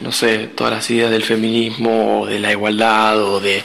no 0.00 0.12
sé, 0.12 0.48
todas 0.54 0.72
las 0.72 0.90
ideas 0.90 1.10
del 1.10 1.22
feminismo 1.22 2.22
o 2.22 2.26
de 2.26 2.40
la 2.40 2.52
igualdad 2.52 3.22
o 3.22 3.40
de, 3.40 3.62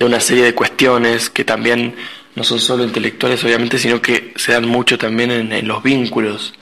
una 0.00 0.20
serie 0.20 0.44
de 0.44 0.54
cuestiones 0.54 1.30
que 1.30 1.44
también 1.44 1.94
no 2.34 2.44
son 2.44 2.58
solo 2.60 2.84
intelectuales, 2.84 3.42
obviamente, 3.44 3.78
sino 3.78 4.00
que 4.00 4.32
se 4.36 4.52
dan 4.52 4.66
mucho 4.66 4.98
también 4.98 5.30
en, 5.30 5.68
los 5.68 5.82
vínculos 5.82 6.54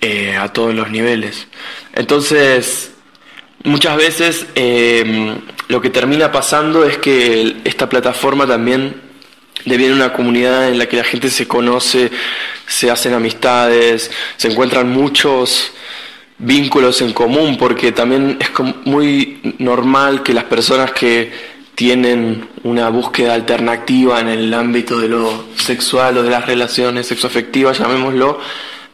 eh, 0.00 0.36
a 0.36 0.48
todos 0.52 0.74
los 0.74 0.90
niveles. 0.90 1.46
Entonces, 1.94 2.93
Muchas 3.64 3.96
veces 3.96 4.46
em, 4.54 5.40
lo 5.68 5.80
que 5.80 5.88
termina 5.88 6.30
pasando 6.30 6.84
es 6.84 6.98
que 6.98 7.56
esta 7.64 7.88
plataforma 7.88 8.46
también 8.46 9.00
deviene 9.64 9.94
una 9.94 10.12
comunidad 10.12 10.68
en 10.68 10.78
la 10.78 10.86
que 10.86 10.98
la 10.98 11.04
gente 11.04 11.30
se 11.30 11.48
conoce, 11.48 12.10
se 12.66 12.90
hacen 12.90 13.14
amistades, 13.14 14.10
se 14.36 14.48
encuentran 14.48 14.90
muchos 14.90 15.72
vínculos 16.36 17.00
en 17.00 17.14
común, 17.14 17.56
porque 17.56 17.90
también 17.90 18.36
es 18.38 18.50
muy 18.84 19.40
normal 19.58 20.22
que 20.22 20.34
las 20.34 20.44
personas 20.44 20.92
que 20.92 21.32
tienen 21.74 22.46
una 22.64 22.90
búsqueda 22.90 23.32
alternativa 23.32 24.20
en 24.20 24.28
el 24.28 24.52
ámbito 24.52 25.00
de 25.00 25.08
lo 25.08 25.46
sexual 25.56 26.18
o 26.18 26.22
de 26.22 26.28
las 26.28 26.44
relaciones 26.44 27.06
sexoafectivas, 27.06 27.78
llamémoslo, 27.78 28.40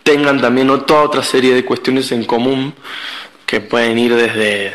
tengan 0.05 0.41
también 0.41 0.69
toda 0.87 1.03
otra 1.03 1.25
serie 1.25 1.55
de 1.55 1.65
cuestiones 1.65 2.13
en 2.13 2.25
común 2.25 2.73
que 3.51 3.61
pueden 3.61 3.99
ir 3.99 4.15
desde, 4.15 4.73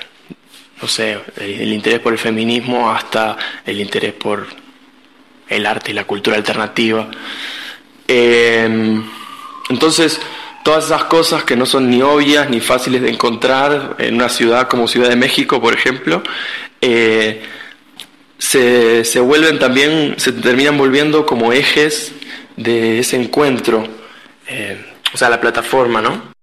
no 0.82 0.88
sé, 0.90 1.18
el, 1.38 1.72
interés 1.72 2.02
por 2.02 2.12
el 2.12 2.20
feminismo 2.20 2.92
hasta 2.92 3.38
el 3.66 3.80
interés 3.80 4.12
por 4.12 4.46
el 5.48 5.66
arte 5.66 5.92
y 5.92 5.94
la 5.94 6.04
cultura 6.04 6.36
alternativa. 6.36 7.10
Em, 8.06 9.02
entonces, 9.70 10.20
todas 10.66 10.88
esas 10.88 11.06
cosas 11.06 11.46
que 11.46 11.56
no 11.56 11.66
son 11.66 11.90
ni 11.90 12.02
obvias 12.02 12.50
ni 12.50 12.60
fáciles 12.60 13.02
de 13.02 13.12
encontrar 13.12 13.96
en 13.98 14.16
una 14.16 14.28
ciudad 14.28 14.68
como 14.68 14.90
Ciudad 14.90 15.08
de 15.08 15.16
México, 15.16 15.62
por 15.62 15.74
ejemplo, 15.74 16.22
eh, 16.82 17.44
se, 18.38 19.06
se, 19.06 19.22
vuelven 19.22 19.58
también, 19.58 20.16
se 20.18 20.34
terminan 20.34 20.78
volviendo 20.78 21.26
como 21.26 21.54
ejes 21.54 22.12
de 22.58 23.00
ese 23.00 23.16
encuentro, 23.16 23.88
eh, 24.50 24.86
o 25.14 25.18
sea, 25.18 25.30
la 25.30 25.40
plataforma, 25.40 26.02
¿no? 26.02 26.35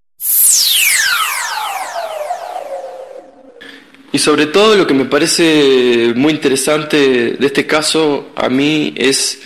Y 4.12 4.18
sobre 4.18 4.44
todo 4.44 4.77
lo 4.77 4.87
que 4.87 4.92
me 4.92 5.07
parece 5.07 6.12
muy 6.14 6.35
interesante 6.35 7.37
de 7.38 7.46
este 7.46 7.66
caso 7.66 8.31
a 8.37 8.51
mí 8.51 8.92
es 8.94 9.40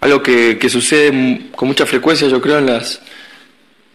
algo 0.00 0.22
que, 0.22 0.58
sucede 0.70 1.50
con 1.54 1.68
mucha 1.68 1.84
frecuencia, 1.84 2.26
yo 2.26 2.40
creo, 2.40 2.58
en 2.58 2.66
las, 2.66 3.02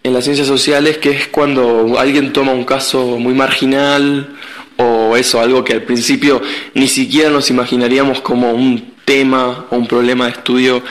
en 0.03 0.13
las 0.13 0.23
ciencias 0.23 0.47
sociales, 0.47 0.99
que 0.99 1.09
es 1.09 1.27
cuando 1.29 1.97
alguien 1.97 2.31
toma 2.31 2.51
un 2.51 2.65
caso 2.65 3.17
muy 3.17 3.33
marginal 3.33 4.35
o 4.77 5.17
eso, 5.17 5.41
algo 5.41 5.63
que 5.63 5.73
al 5.73 5.81
principio 5.81 6.39
ni 6.75 6.87
siquiera 6.87 7.31
nos 7.31 7.49
imaginaríamos 7.49 8.21
como 8.21 8.51
un 8.51 8.93
tema 9.05 9.65
o 9.71 9.77
un 9.77 9.87
problema 9.87 10.25
de 10.25 10.31
estudio 10.33 10.83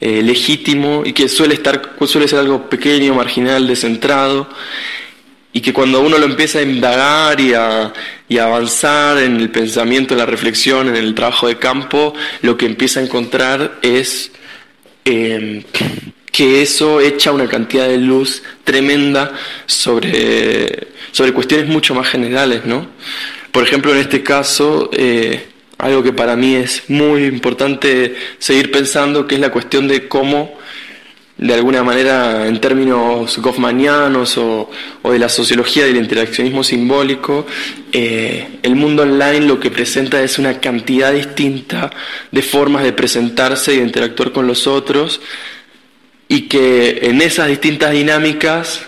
eh, 0.00 0.22
legítimo 0.22 1.02
y 1.04 1.12
que 1.12 1.28
suele, 1.28 1.54
estar, 1.54 1.94
suele 2.04 2.26
ser 2.26 2.40
algo 2.40 2.68
pequeño, 2.68 3.14
marginal, 3.14 3.68
descentrado 3.68 4.48
y 5.56 5.62
que 5.62 5.72
cuando 5.72 6.02
uno 6.02 6.18
lo 6.18 6.26
empieza 6.26 6.58
a 6.58 6.62
indagar 6.62 7.40
y 7.40 7.54
a, 7.54 7.90
avanzar 8.38 9.16
en 9.16 9.36
el 9.36 9.48
pensamiento, 9.48 10.12
en 10.12 10.18
la 10.18 10.26
reflexión, 10.26 10.86
en 10.86 10.96
el 10.96 11.14
trabajo 11.14 11.48
de 11.48 11.56
campo, 11.56 12.12
lo 12.42 12.58
que 12.58 12.66
empieza 12.66 13.00
a 13.00 13.04
encontrar 13.04 13.78
es 13.80 14.32
em, 15.06 15.62
que 16.30 16.60
eso 16.60 17.00
echa 17.00 17.32
una 17.32 17.48
cantidad 17.48 17.88
de 17.88 17.96
luz 17.96 18.42
tremenda 18.64 19.32
sobre, 19.64 20.88
sobre 21.10 21.32
cuestiones 21.32 21.68
mucho 21.68 21.94
más 21.94 22.06
generales, 22.06 22.66
¿no? 22.66 22.88
Por 23.50 23.62
ejemplo, 23.62 23.92
en 23.92 24.00
este 24.00 24.22
caso, 24.22 24.90
eh, 24.92 25.46
algo 25.78 26.02
que 26.02 26.12
para 26.12 26.36
mí 26.36 26.54
es 26.54 26.82
muy 26.88 27.24
importante 27.24 28.14
seguir 28.38 28.70
pensando, 28.70 29.26
que 29.26 29.36
es 29.36 29.40
la 29.40 29.50
cuestión 29.50 29.88
de 29.88 30.06
cómo 30.06 30.58
de 31.38 31.52
alguna 31.52 31.82
manera 31.82 32.46
en 32.46 32.60
términos 32.60 33.38
goffmanianos 33.38 34.38
o, 34.38 34.70
de 35.04 35.18
la 35.18 35.28
sociología 35.28 35.84
del 35.84 35.96
interaccionismo 35.96 36.64
simbólico, 36.64 37.46
eh, 37.92 38.58
el 38.62 38.74
mundo 38.74 39.02
online 39.02 39.40
lo 39.40 39.60
que 39.60 39.70
presenta 39.70 40.22
es 40.22 40.38
una 40.38 40.60
cantidad 40.60 41.12
distinta 41.12 41.90
de 42.30 42.42
formas 42.42 42.84
de 42.84 42.92
presentarse 42.92 43.74
y 43.74 43.78
de 43.78 43.84
interactuar 43.84 44.32
con 44.32 44.46
los 44.46 44.66
otros 44.66 45.20
y 46.28 46.42
que 46.42 47.00
en 47.02 47.20
esas 47.20 47.48
distintas 47.48 47.92
dinámicas 47.92 48.86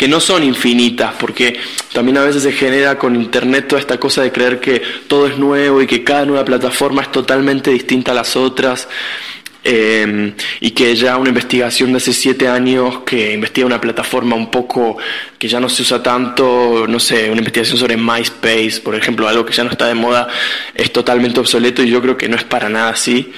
que 0.00 0.08
no 0.08 0.18
son 0.18 0.42
infinitas, 0.42 1.12
porque 1.20 1.60
también 1.92 2.16
a 2.16 2.24
veces 2.24 2.42
se 2.42 2.52
genera 2.52 2.96
con 2.96 3.14
Internet 3.14 3.68
toda 3.68 3.82
esta 3.82 4.00
cosa 4.00 4.22
de 4.22 4.32
creer 4.32 4.58
que 4.58 4.80
todo 5.06 5.26
es 5.26 5.36
nuevo 5.36 5.82
y 5.82 5.86
que 5.86 6.02
cada 6.02 6.24
nueva 6.24 6.42
plataforma 6.42 7.02
es 7.02 7.12
totalmente 7.12 7.70
distinta 7.70 8.12
a 8.12 8.14
las 8.14 8.34
otras. 8.34 8.88
Em, 9.62 10.32
y 10.60 10.70
que 10.70 10.96
ya 10.96 11.18
una 11.18 11.28
investigación 11.28 11.92
de 11.92 11.98
hace 11.98 12.14
siete 12.14 12.48
años 12.48 13.00
que 13.04 13.34
investiga 13.34 13.66
una 13.66 13.78
plataforma 13.80 14.34
un 14.34 14.50
poco 14.50 14.96
que 15.38 15.48
ya 15.48 15.60
no 15.60 15.68
se 15.68 15.82
usa 15.82 16.02
tanto, 16.02 16.86
no 16.88 16.98
sé, 16.98 17.26
una 17.26 17.40
investigación 17.40 17.76
sobre 17.76 17.98
MySpace, 17.98 18.80
por 18.82 18.94
ejemplo, 18.94 19.28
algo 19.28 19.44
que 19.44 19.52
ya 19.52 19.62
no 19.62 19.70
está 19.70 19.86
de 19.86 19.94
moda, 19.94 20.28
es 20.74 20.90
totalmente 20.92 21.40
obsoleto 21.40 21.82
y 21.82 21.90
yo 21.90 22.00
creo 22.00 22.16
que 22.16 22.28
no 22.28 22.36
es 22.36 22.44
para 22.44 22.70
nada 22.70 22.90
así. 22.90 23.32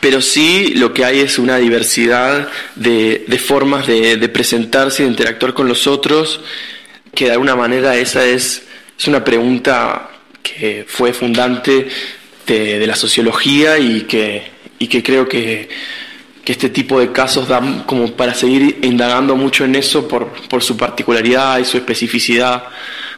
Pero 0.00 0.20
sí 0.20 0.74
lo 0.76 0.94
que 0.94 1.04
hay 1.04 1.20
es 1.20 1.38
una 1.38 1.56
diversidad 1.56 2.48
de, 2.76 3.24
formas 3.44 3.86
de, 3.88 4.28
presentarse 4.28 5.02
y 5.02 5.06
de 5.06 5.10
interactuar 5.10 5.52
con 5.52 5.66
los 5.66 5.88
otros, 5.88 6.40
que 7.14 7.26
de 7.26 7.32
alguna 7.32 7.56
manera 7.56 7.96
esa 7.96 8.24
es, 8.24 8.62
es 8.98 9.08
una 9.08 9.24
pregunta 9.24 10.10
que 10.42 10.84
fue 10.86 11.12
fundante 11.12 11.88
de 12.46 12.86
la 12.86 12.96
sociología 12.96 13.78
y 13.78 14.02
que 14.02 14.51
y 14.82 14.88
que 14.88 15.02
creo 15.02 15.28
que, 15.28 15.68
este 16.44 16.68
tipo 16.68 16.98
de 16.98 17.12
casos 17.12 17.48
dan 17.48 17.84
como 17.84 18.12
para 18.12 18.34
seguir 18.34 18.80
indagando 18.82 19.36
mucho 19.36 19.64
en 19.64 19.76
eso 19.76 20.08
por, 20.08 20.26
por 20.48 20.60
su 20.62 20.76
particularidad 20.76 21.58
y 21.60 21.64
su 21.64 21.78
especificidad. 21.78 22.64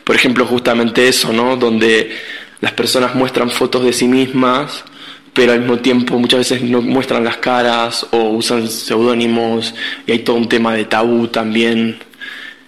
Por 0.04 0.14
ejemplo, 0.14 0.44
justamente 0.46 1.08
eso, 1.08 1.32
¿no? 1.32 1.56
Donde 1.56 2.16
las 2.60 2.72
personas 2.72 3.14
muestran 3.14 3.50
fotos 3.50 3.82
de 3.82 3.94
sí 3.94 4.06
mismas, 4.06 4.84
pero 5.32 5.52
al 5.52 5.60
mismo 5.60 5.78
tiempo 5.78 6.18
muchas 6.18 6.40
veces 6.40 6.62
no 6.62 6.82
muestran 6.82 7.24
las 7.24 7.38
caras 7.38 8.06
o 8.12 8.28
usan 8.28 8.68
seudónimos 8.68 9.74
y 10.06 10.12
hay 10.12 10.18
todo 10.18 10.36
un 10.36 10.48
tema 10.48 10.74
de 10.74 10.84
tabú 10.84 11.26
también, 11.28 11.98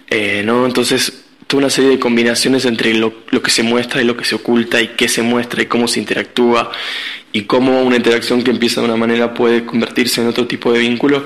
eh, 0.09 0.41
¿no? 0.43 0.65
Entonces, 0.65 1.23
toda 1.45 1.59
una 1.59 1.69
serie 1.69 1.91
de 1.91 1.99
combinaciones 1.99 2.65
entre 2.65 2.95
lo, 2.95 3.13
lo, 3.29 3.41
que 3.41 3.51
se 3.51 3.63
muestra 3.63 4.01
y 4.01 4.05
lo 4.05 4.17
que 4.17 4.25
se 4.25 4.35
oculta 4.35 4.81
y 4.81 4.89
qué 4.89 5.07
se 5.07 5.21
muestra 5.21 5.61
y 5.61 5.67
cómo 5.67 5.87
se 5.87 5.99
interactúa 5.99 6.71
y 7.37 7.43
cómo 7.43 7.83
una 7.83 7.97
interacción 7.97 8.41
que 8.41 8.49
empieza 8.49 8.81
de 8.81 8.87
una 8.87 8.97
manera 8.97 9.31
puede 9.31 9.63
convertirse 9.63 10.21
en 10.21 10.27
otro 10.27 10.47
tipo 10.47 10.73
de 10.73 10.79
vínculo, 10.79 11.23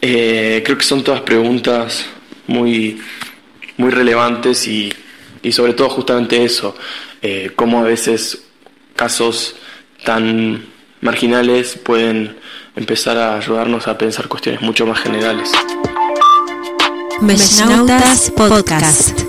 eh, 0.00 0.62
creo 0.64 0.78
que 0.78 0.84
son 0.84 1.04
todas 1.04 1.20
preguntas 1.20 2.06
muy, 2.46 2.98
muy 3.76 3.90
relevantes 3.90 4.66
y, 4.66 4.90
y 5.42 5.52
sobre 5.52 5.74
todo 5.74 5.90
justamente 5.90 6.42
eso, 6.42 6.74
eh, 7.20 7.52
cómo 7.54 7.80
a 7.80 7.82
veces 7.82 8.44
casos 8.96 9.56
tan 10.06 10.64
marginales 11.02 11.76
pueden 11.76 12.34
empezar 12.74 13.18
a 13.18 13.36
ayudarnos 13.36 13.86
a 13.88 13.98
pensar 13.98 14.28
cuestiones 14.28 14.62
mucho 14.62 14.86
más 14.86 15.00
generales. 15.00 15.52
Meshnautas 17.20 18.30
Podcast. 18.30 19.20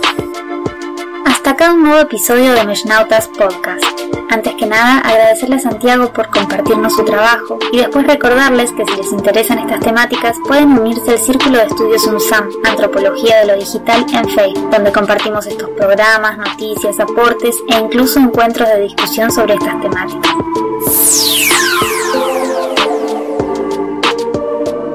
Hasta 1.26 1.50
acá 1.50 1.74
un 1.74 1.84
nuevo 1.84 2.00
episodio 2.00 2.54
de 2.54 2.66
Meshnautas 2.66 3.28
Podcast. 3.28 4.23
Antes 4.34 4.56
que 4.56 4.66
nada, 4.66 4.98
agradecerle 4.98 5.58
a 5.58 5.60
Santiago 5.60 6.12
por 6.12 6.32
compartirnos 6.32 6.96
su 6.96 7.06
trabajo 7.06 7.60
y 7.72 7.78
después 7.78 8.08
recordarles 8.08 8.72
que 8.72 8.84
si 8.84 8.96
les 8.96 9.12
interesan 9.12 9.60
estas 9.60 9.82
temáticas 9.82 10.36
pueden 10.48 10.72
unirse 10.72 11.12
al 11.12 11.20
Círculo 11.20 11.60
de 11.60 11.66
Estudios 11.66 12.04
UNSAM, 12.08 12.50
Antropología 12.64 13.42
de 13.42 13.46
lo 13.46 13.56
Digital 13.60 14.04
en 14.12 14.28
Facebook, 14.30 14.72
donde 14.72 14.92
compartimos 14.92 15.46
estos 15.46 15.70
programas, 15.78 16.40
noticias, 16.40 17.00
aportes 17.00 17.58
e 17.70 17.78
incluso 17.78 18.20
encuentros 18.20 18.68
de 18.70 18.82
discusión 18.82 19.32
sobre 19.32 19.54
estas 19.54 19.80
temáticas. 19.80 20.32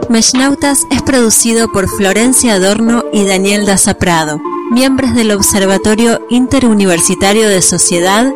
Meshnautas 0.08 0.84
es 0.90 1.02
producido 1.02 1.70
por 1.70 1.88
Florencia 1.88 2.54
Adorno 2.54 3.04
y 3.12 3.24
Daniel 3.24 3.66
Daza 3.66 3.94
Prado, 3.94 4.40
miembros 4.72 5.14
del 5.14 5.30
Observatorio 5.30 6.26
Interuniversitario 6.28 7.48
de 7.48 7.62
Sociedad, 7.62 8.32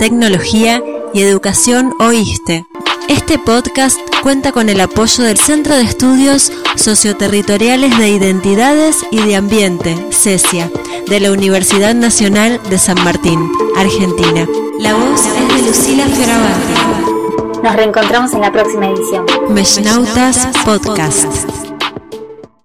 Tecnología 0.00 0.82
y 1.12 1.20
Educación 1.20 1.92
OISTE. 2.00 2.64
Este 3.10 3.38
podcast 3.38 3.98
cuenta 4.22 4.50
con 4.50 4.70
el 4.70 4.80
apoyo 4.80 5.24
del 5.24 5.36
Centro 5.36 5.76
de 5.76 5.82
Estudios 5.82 6.50
Socioterritoriales 6.74 7.98
de 7.98 8.08
Identidades 8.08 8.96
y 9.10 9.18
de 9.18 9.36
Ambiente, 9.36 9.94
CESIA, 10.10 10.70
de 11.06 11.20
la 11.20 11.30
Universidad 11.30 11.94
Nacional 11.94 12.62
de 12.70 12.78
San 12.78 12.96
Martín, 13.04 13.52
Argentina. 13.76 14.48
La 14.78 14.94
voz 14.94 15.20
es 15.20 15.54
de 15.54 15.68
Lucila 15.68 16.06
Fioravanti. 16.06 17.60
Nos 17.62 17.76
reencontramos 17.76 18.32
en 18.32 18.40
la 18.40 18.50
próxima 18.50 18.86
edición. 18.88 19.26
Meshnautas 19.50 20.48
Podcast. 20.64 21.69